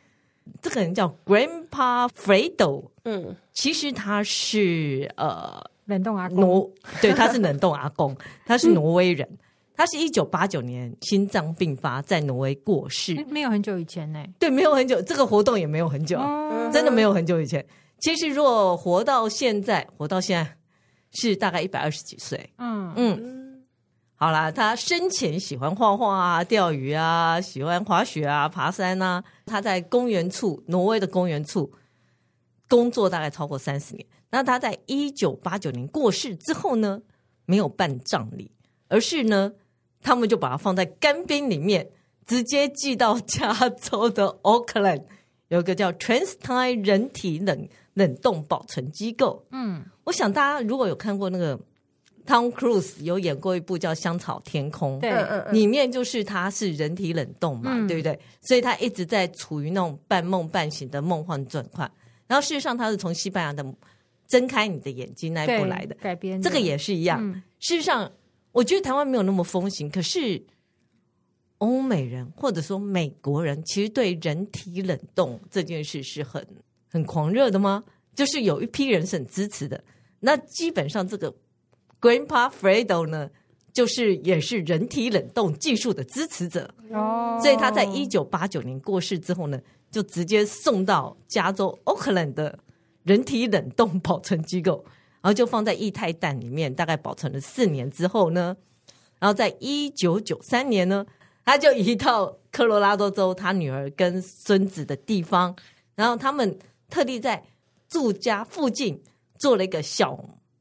[0.60, 2.84] 这个人叫 Grandpa Fredo。
[3.02, 9.28] 嗯，其实他是呃冷冻阿公，挪对，他是冷冻阿公，他是挪威人。
[9.74, 14.22] 他是一九八九年心脏病发，在挪威过世，没有很久以前呢。
[14.38, 17.66] 对，没有很久，这个活动也没有很久，嗯、真的没有很久以前。
[18.00, 20.56] 其实，如果活到现在，活到现在
[21.12, 22.52] 是大概一百二十几岁。
[22.58, 23.64] 嗯嗯，
[24.16, 29.24] 好啦，他生前喜欢画画啊、钓鱼啊，喜欢滑雪啊、爬山啊。
[29.46, 31.72] 他在公园处，挪威的公园处
[32.68, 34.06] 工作大概超过三十年。
[34.30, 37.00] 那他在一九八九年过世之后呢，
[37.46, 38.50] 没有办葬礼，
[38.88, 39.52] 而是呢。
[40.02, 41.88] 他们就把它放在干冰里面，
[42.26, 45.04] 直接寄到加州的 Oakland，
[45.48, 49.46] 有一个叫 TransTime 人体冷冷冻保存机构。
[49.52, 51.58] 嗯，我想大家如果有看过那个
[52.26, 58.18] Tom Cruise 有演过一部叫《香草天空》，对，里面就是它是人体冷冻嘛，嗯、对不对？
[58.40, 61.90] 所以它一直在处于那种半梦半醒的梦幻状况。
[62.26, 63.62] 然后事实上它是从西班牙的
[64.26, 67.20] 《睁开你的眼睛》那一部来的改编，这个也是一样。
[67.22, 68.10] 嗯、事实上。
[68.52, 70.44] 我觉得台湾没有那么风行，可是
[71.58, 76.46] 欧美人或者说美国人，其实对人体冷冻这件事是很
[76.90, 77.82] 很狂热的吗？
[78.14, 79.82] 就是有一批人是很支持的。
[80.20, 81.34] 那基本上这个
[82.00, 83.30] Grandpa Fredo 呢，
[83.72, 87.38] 就是也是人体冷冻技术的支持者哦。
[87.42, 89.58] 所以他在一九八九年过世之后呢，
[89.90, 92.58] 就直接送到加州 Oakland 的
[93.02, 94.84] 人体冷冻保存机构。
[95.22, 98.56] 然后就放在液态氮里面，大概保存了四年之后呢，
[99.20, 101.06] 然后在一九九三年呢，
[101.44, 105.54] 他就移到科罗拉多州他女儿跟孙子的地方，
[105.94, 106.58] 然后他们
[106.90, 107.40] 特地在
[107.88, 109.00] 住家附近
[109.38, 110.18] 做了一个小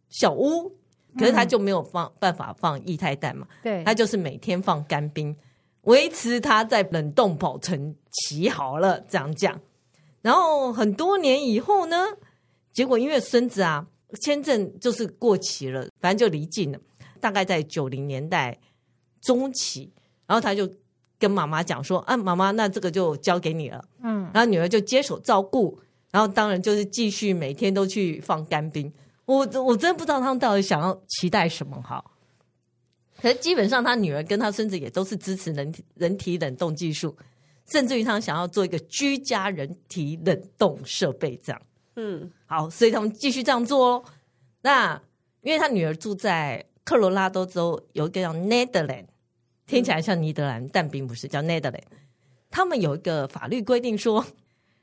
[0.10, 0.72] 小屋，
[1.18, 5.36] 可是他就没有放办法放液态氮嘛，对，他就是每天放干冰，
[5.86, 9.60] 维持他在冷冻保存期好了这样讲，
[10.22, 12.06] 然后很多年以后呢，
[12.72, 13.88] 结果因为孙子啊。
[14.20, 16.80] 签证就是过期了，反正就离境了。
[17.20, 18.58] 大概在九零年代
[19.22, 19.92] 中期，
[20.26, 20.70] 然后他就
[21.20, 28.92] 跟妈妈讲说：“啊，妈妈，那这个就交给你了。”嗯，然后女儿就接手照顾，然后当然就是继续每天都去放干冰。
[29.26, 32.04] 我我真的不知道他们到底想要期待什么哈。
[33.22, 37.16] 可是基本上，他女儿跟他孙子也都是支持人体人体冷冻技术，
[37.72, 41.62] 甚至于他想要做一个居家人体冷冻设备这样。
[41.96, 44.04] 嗯，好，所以他们继续这样做哦。
[44.62, 45.02] 那
[45.42, 49.06] 因为他女儿住在科罗拉多州，有一个叫 Netherland，
[49.66, 51.84] 听起来像尼德兰，但并不是叫 Netherland。
[52.50, 54.26] 他们有一个法律规定说，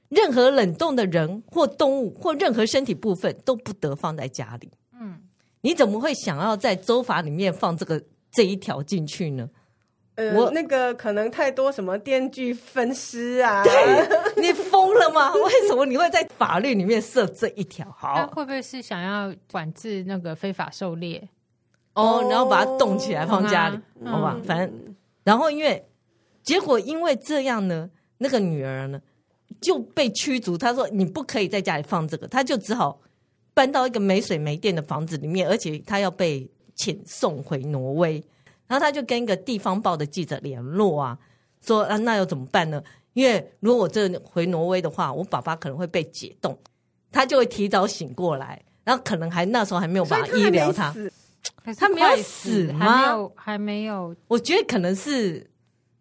[0.09, 4.71] 任何冷冻的人或动物或任何身体部分都不得放在家里。
[4.99, 5.21] 嗯，
[5.61, 9.49] 你怎么会想要在州法里面放这个这一条进去呢？
[10.19, 13.63] 呃，我那个可能太多什么电锯分尸啊？
[13.63, 13.73] 对，
[14.43, 15.33] 你疯了吗？
[15.47, 17.89] 为什么你会在法律里面设这一条？
[17.97, 21.29] 好，会不会是想要管制那个非法狩猎？
[21.95, 24.37] 哦，然后把它冻起来放家里，嗯、好吧？
[24.45, 25.87] 反正，然后因为
[26.43, 27.89] 结果因为这样呢，
[28.19, 29.01] 那个女儿呢
[29.61, 30.59] 就被驱逐。
[30.59, 33.01] 她说：“你不可以在家里放这个。”她就只好
[33.55, 38.21] 搬到一个没水没电的房子里面，而且她要被遣送回挪威。
[38.69, 41.19] 然后他就跟一个地方报的记者联络啊，
[41.61, 42.81] 说啊，那要怎么办呢？
[43.15, 46.57] 因为如果我这回挪威的话，我爸爸可能会被解冻，
[47.11, 50.95] 他就会提早醒过来，然后可能还那时候还没有办法医疗他，
[51.77, 52.79] 他没有死吗？
[52.79, 54.15] 还没有，还没有。
[54.29, 55.51] 我觉得可能是，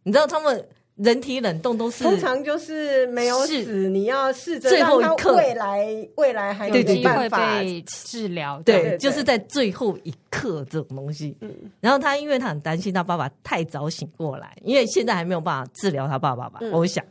[0.03, 0.67] 你知道他们。
[0.97, 8.59] 人体冷冻都是通常就是没有死，你要试着让他未来未来还有机会被治疗。
[8.63, 11.37] 对，就是在最后一刻这种东西。
[11.41, 17.05] 嗯，然后他因为他很担心他爸爸太早醒过来，因为现在还没有办法治疗他爸爸吧，我想。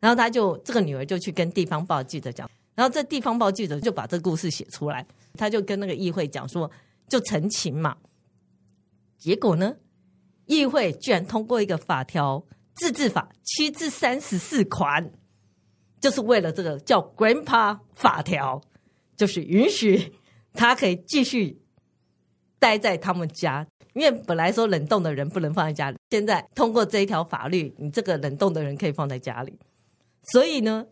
[0.00, 6.68] 然后他就这个女儿就去跟地方报记者讲，然后这地方报记者就把这故事写出来，他就跟那个议会讲说，
[7.08, 7.96] 就澄清嘛。
[9.16, 9.76] 结果呢，
[10.46, 12.42] 议会居然通过一个法条。
[12.78, 15.10] 自治法七至三十四款，
[16.00, 18.60] 就是为了这个叫 Grandpa 法条，
[19.16, 20.14] 就是允许
[20.54, 21.60] 他可以继续
[22.58, 29.58] 待在他们家，因为本来说冷冻的人不能放在家里，现在通过这一条法律，你这个冷冻的人可以放在家里，
[30.32, 30.86] 所以呢，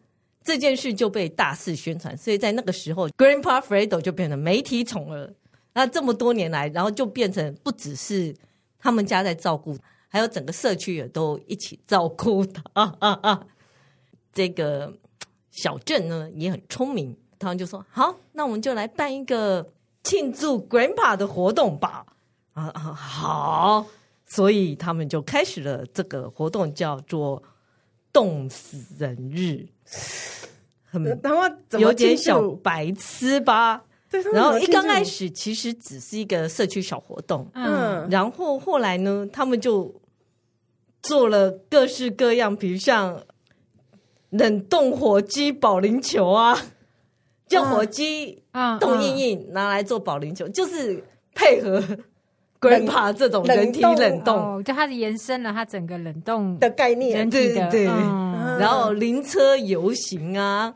[0.44, 5.32] 这件事就被大肆宣传，所以在那个时候，Grandpa Fredo 就变成媒体宠儿。
[5.72, 8.34] 那这么多年来，然后就变成不只是
[8.78, 9.76] 他们家在照顾。
[10.08, 13.46] 还有整个社区也都一起照顾他啊啊啊！
[14.32, 14.92] 这个
[15.50, 22.06] 小镇呢也很聪明，他们就说好，那我们就来办一个庆祝 Grandpa 的活动吧。
[22.52, 23.86] 啊啊，好，
[24.24, 27.42] 所以他们就开始了这个活动，叫做
[28.12, 29.66] 冻死人日，
[30.84, 31.04] 很
[31.78, 33.84] 有点小白痴吧。
[34.32, 39.94] 然后一刚开始其实只是一个社区小活动，嗯，然后后来呢，他们就
[41.02, 43.20] 做了各式各样，比如像
[44.30, 46.56] 冷冻火鸡保龄球啊，
[47.46, 51.02] 叫火鸡啊冻硬硬拿来做保龄球，就是
[51.34, 51.82] 配合
[52.60, 57.84] Grandpa 这种人体冷冻，就它是延伸了它整个冷冻的概念，对对对。
[57.84, 60.74] 然后灵车游行啊，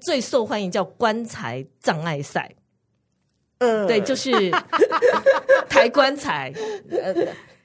[0.00, 2.50] 最受欢迎叫棺材障碍赛。
[3.62, 4.30] 嗯，对，就是
[5.68, 6.52] 抬棺材，
[6.90, 7.14] 呃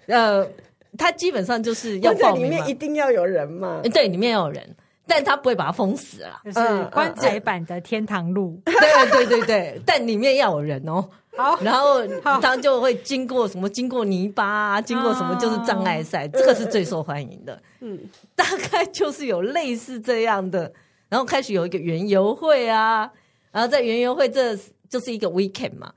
[0.06, 0.48] 呃，
[0.96, 4.76] 他基本上就是要报名嘛，里面一定要有人嘛，对，里面要有人，
[5.08, 11.04] 但他不会把它封死啊，就是棺材版的天堂路， 对对对对，但里面要有人哦，
[11.36, 12.06] 好，然后
[12.40, 18.00] 他就会经过什么，经过泥巴啊，经过什么，就是障碍赛，这个是最受欢迎的，嗯，
[18.36, 20.72] 大概就是有类似这样的，
[21.10, 23.12] 然后开始有一个园游会啊，
[23.52, 24.56] 然后在园游会这。
[24.90, 25.94] 就是一个 weekend 嘛，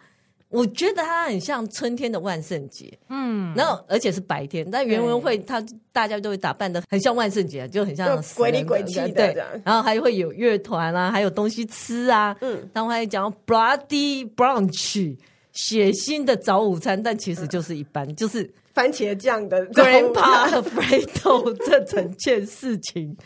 [0.48, 9.34] 我觉得它很像春天的万圣节，嗯，然后而且是白天，但袁文会它大家都会打扮的很像万圣节，就很像鬼里鬼气的，对，
[9.64, 15.16] 然后还会有乐团啊，还有东西吃啊，嗯，然后还讲 bloody brunch
[15.52, 23.16] 血腥的早午餐，但其实就是一般，就是番茄酱的 Grandpa Alfredo 这整件事情，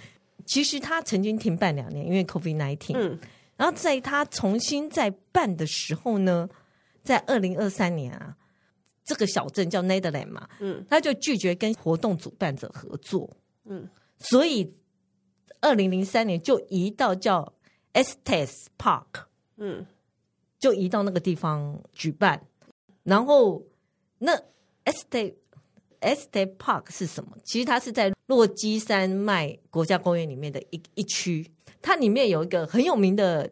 [0.45, 3.19] 其实他曾经停办两年，因为 COVID nineteen，嗯。
[3.57, 6.49] 然后在他重新再办的时候呢，
[7.03, 8.37] 在二零二三年啊，
[9.05, 13.31] 这个小镇叫 Netherland 嘛，嗯，他就拒绝跟活动主办者合作，
[13.65, 13.89] 嗯，
[14.19, 14.75] 所以
[15.61, 17.53] 二零零三年就移到叫
[17.93, 19.27] Estes Park，
[19.57, 19.87] 嗯，
[20.59, 22.45] 就移到那个地方举办。
[23.05, 23.63] 然后
[24.19, 24.37] 那
[24.85, 25.35] Estes
[26.01, 27.37] Estes Park 是什么？
[27.45, 31.49] 其实它是在落基山脉国家公园里面的一一区。
[31.85, 33.51] 它里面有一个很有名的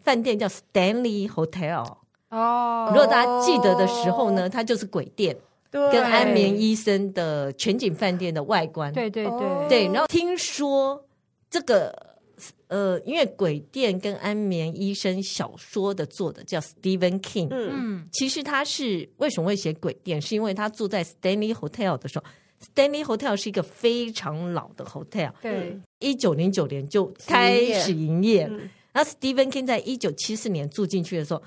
[0.00, 1.96] 饭店叫 Stanley Hotel
[2.28, 5.34] 哦，如果大家记得的时候呢，它就是鬼店，
[5.70, 9.86] 跟安眠医生的全景饭店的外观，对对对对。
[9.86, 11.02] 然后听说
[11.48, 12.18] 这个
[12.66, 22.26] 呃，因为鬼店跟安眠医生小说的作者叫 Stephen King，嗯，其实他是为什么会写鬼店，是因为他住在 Stanley Hotel 的时候。
[22.60, 28.50] Stanley Hotel 是一个非常老的 hotel，对，一九零九年就开始营业。
[28.92, 31.40] 那 Stephen King 在一九七四年住进去的时候，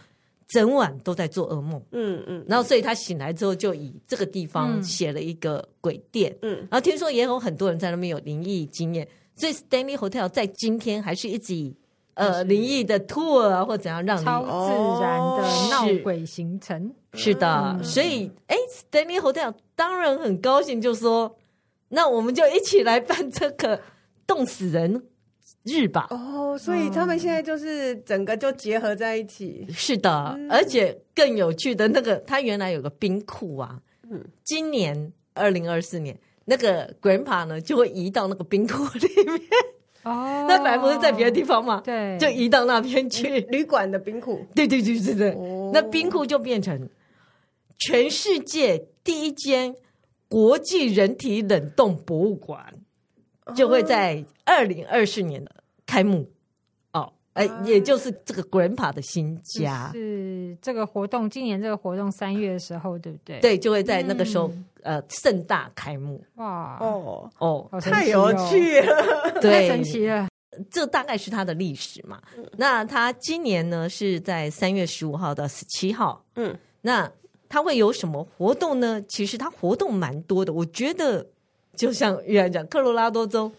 [0.47, 9.05] 整晚都在做噩梦，嗯嗯，然后所以他醒来之后就以这个地方写了一个鬼店，嗯，然后听说也有很多人在那边有灵异经验，
[9.35, 11.75] 所以 Stanley Hotel 在今天还是一直以
[12.13, 16.93] 呃灵异的 tour 啊或怎样让你超自然的闹鬼行程。
[17.13, 21.35] 是的，嗯、所以哎，Stanley Hotel 当然很高兴，就说
[21.89, 23.81] 那我们就一起来办这个
[24.25, 25.03] 冻死人
[25.63, 26.07] 日吧。
[26.09, 29.67] 哦，所以他们现在就是整个就结合在一起。
[29.69, 33.79] 是的，嗯、而且更有趣的那个，他原来有个冰库啊。
[34.09, 39.41] 嗯，今年二零二四年，那个 Grandpa 呢就会移到那个冰库里面。
[40.03, 41.81] 哦，那本来不是在别的地方嘛？
[41.83, 44.45] 对，就移到那边去旅馆的冰库。
[44.55, 46.89] 对对对对对，哦、那冰库就变成。
[47.83, 49.75] 全世界第一间
[50.29, 52.63] 国际人体冷冻博物馆
[53.55, 55.51] 就会在二零二四年的
[55.87, 56.29] 开幕
[57.33, 59.91] 哦，哎，也就是这个 Grandpa 的新家。
[59.93, 63.39] 是这个活动，今年这个活动三月的时候，对不对？
[63.39, 64.65] 对，就会在那个时候、嗯、
[64.97, 66.23] 呃盛大开幕。
[66.35, 70.27] 哇哦哦，哦太有趣了， 对太神奇了。
[70.69, 72.21] 这大概是它的历史嘛。
[72.57, 76.23] 那它今年呢是在三月十五号到十七号。
[76.35, 77.11] 嗯，那。
[77.53, 79.03] 他会有什么活动呢？
[79.09, 80.53] 其实他活动蛮多的。
[80.53, 81.27] 我觉得，
[81.75, 83.51] 就像玉安讲，科罗拉多州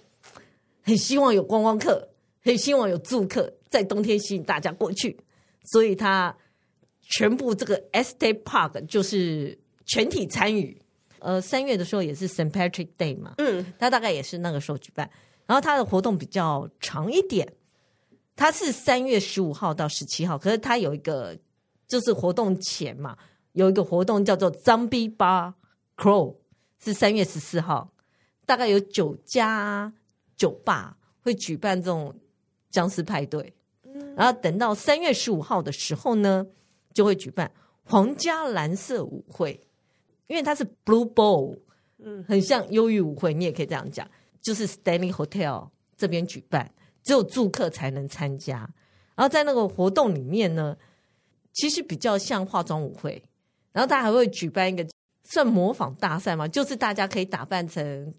[0.82, 2.08] 很希望有观光客，
[2.42, 5.18] 很希望有住客，在冬天吸引大家过去，
[5.64, 6.36] 所以他
[7.00, 10.80] 全部这个 Estes Park 就是全体参与。
[11.18, 15.08] 呃，三月的时候也是 Saint Patrick Day 嘛，嗯，他大概也是那个时候举办。
[15.46, 17.50] 然后他的活动比较长一点，
[18.36, 21.38] 他是三月十五号到十七号，可是他有一个
[21.88, 23.16] 就是活动前嘛。
[23.52, 25.52] 有一个活动叫做 Zombie Bar
[25.96, 26.36] Crawl，
[26.82, 27.92] 是三月十四号，
[28.46, 29.92] 大概有九家
[30.36, 32.18] 酒吧会举办这种
[32.70, 33.52] 僵尸派对，嗯、
[34.16, 36.46] 然后等到三月十五号的时候呢，
[36.92, 37.50] 就会举办
[37.84, 39.60] 皇家蓝色舞会，
[40.26, 41.58] 因为它是 Blue Ball，
[41.98, 44.08] 嗯，很像忧郁舞会，你也可以这样讲，
[44.40, 46.70] 就是 Stanley Hotel 这边举办，
[47.02, 48.58] 只有住客才能参加，
[49.14, 50.76] 然后在那个活动里面呢，
[51.52, 53.22] 其实比较像化妆舞会，
[53.72, 54.86] 然后他还会举办一个
[55.24, 58.14] 算模仿大赛嘛，就是大家可以打扮成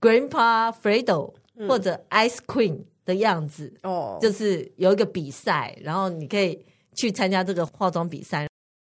[0.00, 1.34] Grandpa Fredo
[1.68, 6.62] 或者 Ice Queen 的样子哦，就是有一个比赛，然后你可以
[6.94, 8.46] 去参加这个化妆比赛。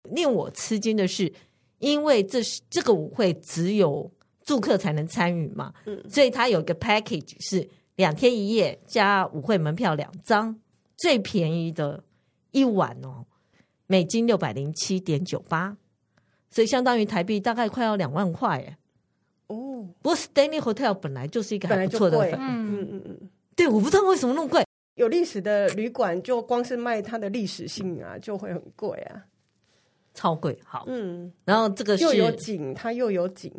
[0.10, 1.32] 令我吃惊的是，
[1.80, 4.10] 因为这是这个舞会只有
[4.44, 10.60] 住客才能参与嘛，嗯，所以它有一个 package 是两天一夜加舞会门票两张，
[10.96, 12.04] 最便宜的
[12.52, 13.26] 一晚哦，
[13.86, 15.76] 美金六百零七点九八，
[16.50, 18.78] 所以相当于台币大概快要两万块耶。
[19.48, 22.18] 哦，不过 Stanley Hotel 本来就是一个还不错的，
[23.58, 24.64] 对，我不知道为什么那么贵，
[24.96, 29.26] 有历史的旅馆就光是卖它的历史性啊，就会很贵啊。
[30.14, 33.52] 超贵，好，嗯，然后这个是又有景，它又有景，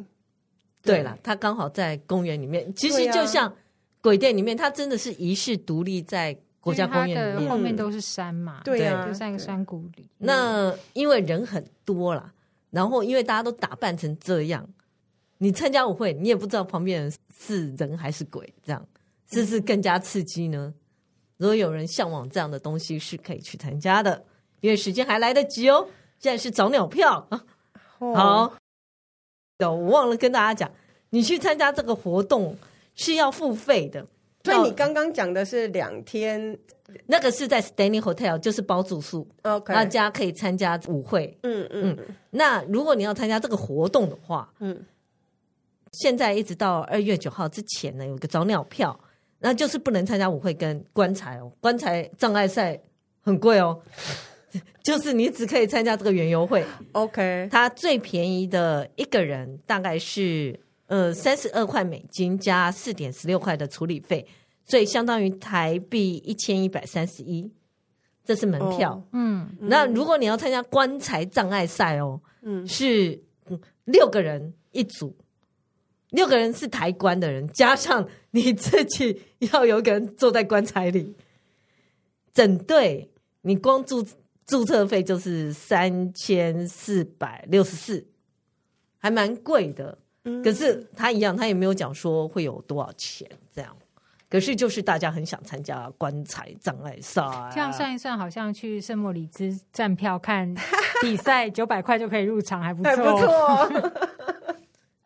[0.83, 3.53] 对了，它刚好在公园里面，其实就像
[4.01, 10.09] 鬼店里面，它真的是遗世独立在国家公园里面，后面都是山嘛，对啊，就在一个山谷里。
[10.19, 12.33] 那因为人很多啦，
[12.71, 14.69] 然后因为大家都打扮成这样，
[15.39, 18.85] 你参加舞会，你也不知道旁边人是人还是鬼，这样
[19.31, 20.75] 是不是更加刺激呢？
[21.37, 24.25] 如果有人向往这样的东西，是可以去参加的，
[24.61, 25.87] 因为时间还来得及哦。
[26.19, 27.45] 现在是早鸟票啊！
[27.99, 28.55] 好，
[29.61, 30.71] 我忘了跟大家讲，
[31.11, 32.57] 你去参加这个活动
[32.95, 34.05] 是要付费的。
[34.45, 36.59] 所以你刚刚讲的是两天，
[37.07, 41.37] 那个是在 Stanley Hotel，就是包住宿，OK，大家可以参加舞会。
[41.43, 42.07] 嗯嗯嗯。
[42.31, 44.85] 那如果你要参加这个活动的话，嗯，
[45.93, 48.99] 现在一直到二月九号之前呢，有个早鸟票，
[49.41, 52.81] 那就是不能参加舞会跟棺材哦，棺材障碍赛
[53.21, 53.81] 很贵哦。
[54.83, 57.49] 就是你只可以参加这个园游会，OK？
[57.53, 64.27] 它最便宜的一个人大概是呃三十二块美金加四点十六块的处理费，
[64.65, 67.53] 所以相当于台币一千一百三十一，
[68.25, 68.93] 这是门票。
[68.93, 73.21] Oh, 嗯，那如果你要参加棺材障碍赛哦，嗯，是
[73.85, 75.15] 六个人一组，
[76.11, 81.15] 六个人是抬棺的人，加上你自己要有一个人坐在棺材里，
[82.33, 83.11] 整队
[83.43, 84.07] 你光注。
[84.49, 88.03] 注册费就是三千四百六十四，
[88.97, 89.99] 还蛮贵的。
[90.25, 93.77] 嗯，可是他一样，他也没有讲说会有多少钱这样。
[94.31, 97.21] 可是就是大家很想参加棺材障碍赛，
[97.53, 100.55] 这样算一算，好像去圣莫里兹站票看
[101.03, 103.93] 比赛九百块就可以入场，还不错，还不错。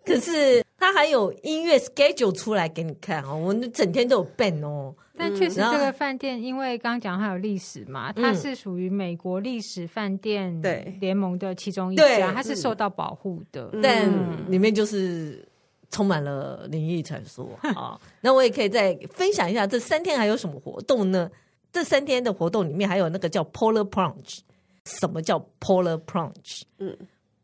[0.05, 4.93] 可是他还有音乐 schedule 出来给你看哦，我们整天都有 band 哦。
[5.17, 10.61] 但确实，这个饭店因为刚刚讲它有历史嘛，嗯、它是属于美国历史饭店
[10.99, 13.71] 联盟的其中一家，它是受到保护的。
[13.81, 14.11] 但
[14.51, 15.47] 里面就是
[15.89, 17.97] 充满了灵异传说啊。
[18.21, 21.31] 那我也可以再分享一下，这三天还有什么活动呢？
[21.71, 24.41] 这三天的活动里面还有那个叫 Polar Plunge。
[24.85, 26.63] 什么叫 Polar Plunge？
[26.79, 26.97] 嗯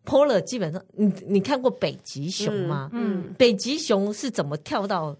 [0.08, 2.88] ，Polar 基本上你你看过北极熊吗？
[2.94, 5.14] 嗯，嗯北极熊是怎么跳到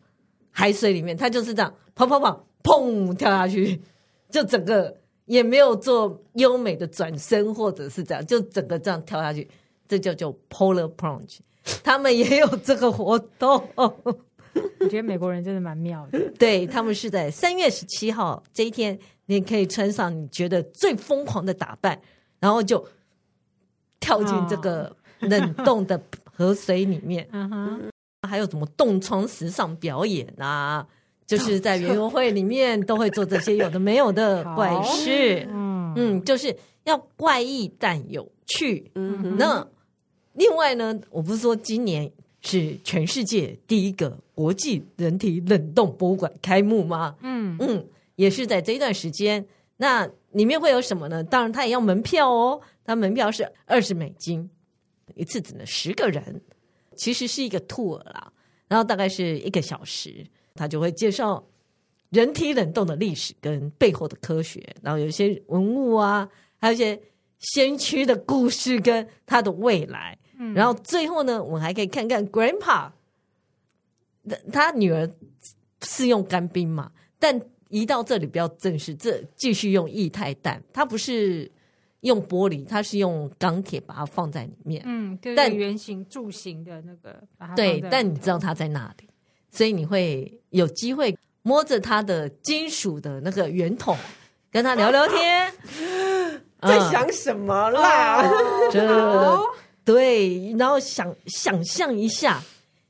[0.50, 1.14] 海水里面？
[1.14, 1.72] 它就是这样。
[1.94, 3.80] 跑跑跑，砰跳下去，
[4.30, 9.46] 就整个也没有做优美的转身，或者是这样，就整个这样跳下去，
[9.88, 11.38] 这叫做 Polar Plunge。
[11.84, 16.18] 他们也有这个活动， 我觉得美国人真的蛮妙的。
[16.38, 22.00] 对，他们是在三月十七号这一天，你可以穿上你觉得最疯狂的打扮，
[22.38, 22.82] 然后就
[24.08, 24.90] 跳进这个
[25.20, 27.28] 冷冻的河水里面。
[27.32, 27.80] 嗯哼，
[28.26, 30.86] 还有什么冻疮时尚表演啊？
[31.26, 38.90] 就是在园游会里面都会做这些有的没有的 怪事，嗯嗯，就是要怪异但有趣。
[38.94, 39.66] 嗯，那
[40.32, 47.14] 另外呢，我不是说今年是全世界第一个国际人体冷冻博物馆开幕吗？
[47.20, 47.84] 嗯嗯，
[48.16, 49.44] 也是在这一段时间。
[49.78, 51.24] 那里面会有什么呢？
[51.24, 54.48] 当然，他也要门票哦，他门票是二十美金，
[55.14, 56.42] 一次只能十个人，
[56.94, 58.30] 其实是一个 tour 啦，
[58.68, 60.26] 然后大概是一个小时。
[60.54, 61.46] 他就会介绍
[62.10, 67.00] 人体冷冻的历史跟背后的科学，然后有一些文物啊，还有一些
[67.38, 70.18] 先驱的故事跟他的未来。
[70.36, 72.90] 嗯，然后最后呢，我们还可以看看 Grandpa，
[74.52, 75.08] 他女儿
[75.82, 81.50] 是用干冰嘛，但一到这里比较正式，这继续用液态氮，它不是
[82.00, 84.82] 用玻璃，它是用钢铁把它放在里面。
[84.86, 87.22] 嗯，但圆形柱形的那个，
[87.54, 89.08] 对，但你知道它在哪里？
[89.50, 93.96] 所以你会有机会摸着它的金属的那个圆筒，
[94.50, 95.52] 跟他聊聊天，
[96.60, 98.30] 在想什么啦？
[99.84, 102.42] 对，然后想想象一下，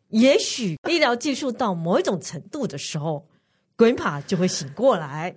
[0.08, 3.24] 也许医疗技术到某一种程度的时候
[3.78, 5.34] ，Grandpa 就会醒过来，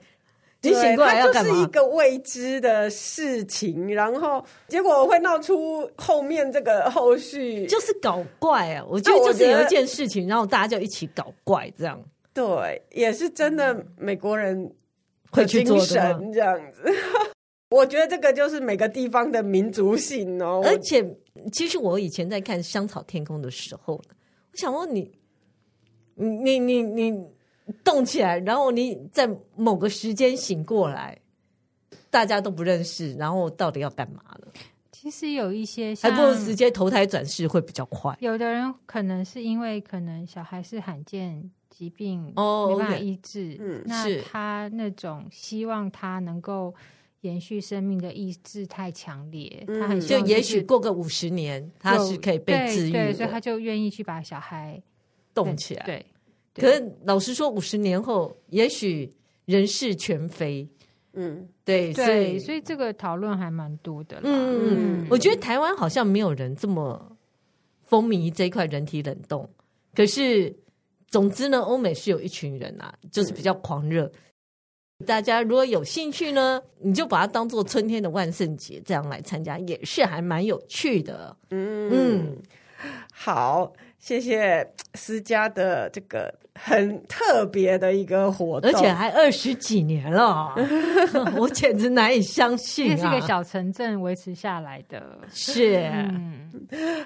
[0.64, 1.52] 你醒过来要干嘛？
[1.52, 8.86] 就是一个未知的事情，然后结果会闹出后面这个后续，就是搞怪啊！
[8.88, 12.00] 我觉得就是有一件事情，然后大家就一起搞怪，这样
[12.34, 14.72] 对，也是真的美国人
[15.32, 16.84] 会精神这样子。
[17.70, 20.62] 我觉得这个就是每个地方的民族性哦。
[20.66, 21.04] 而且，
[21.52, 25.12] 其实我以前在看《香草天空》的时候，我想问你，
[26.16, 27.10] 你你你。
[27.12, 27.26] 你
[27.84, 31.18] 动起来，然后你在某个时间醒过来，
[32.10, 34.48] 大家都不认识，然后到底要干嘛了？
[34.92, 38.16] 其实有一些还不如直接投胎转世会比较快。
[38.20, 46.72] 有的人可能是因为可能小孩是罕见疾病哦，没办法医治，嗯，那他那种希望他能够
[47.22, 54.80] 延续生命的意志太强烈，嗯、他很就也许过个五十年，他是可以被治愈，对，所以他就愿意去把小孩
[55.34, 56.06] 动起来，对。
[56.54, 59.10] 可是老实说，五十年后也许
[59.46, 60.68] 人事全非。
[61.14, 64.20] 嗯，对，对，所以所以这个讨论还蛮多的。
[64.24, 67.18] 嗯嗯，我觉得台湾好像没有人这么
[67.84, 69.50] 风靡这一块人体冷冻。
[69.94, 70.56] 可是，
[71.08, 74.10] 总之呢，欧美是有一群人啊，就是比较狂热。
[75.00, 81.36] 嗯、大家如果有兴趣呢，你就把它当做春天的万圣节这样来参加，也是还蛮有趣的。
[81.50, 82.38] 嗯嗯，
[83.14, 83.72] 好。
[84.00, 90.54] 谢谢思佳的这个很特别的一个活动，而且还二十几年了，
[91.38, 92.96] 我简直难以相信啊！
[92.96, 95.78] 这是个小城镇维持下来的，是。
[95.94, 96.50] 嗯，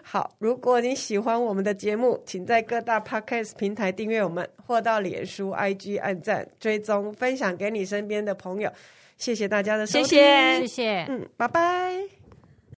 [0.03, 8.69] 好，如果你喜欢我们的节目，请在各大 Podcast 平台订阅我们，或到脸书、IG 按赞、追踪、分享给你身边的朋友。
[9.17, 12.24] 谢谢大家的收听，谢谢，谢谢，嗯，拜拜。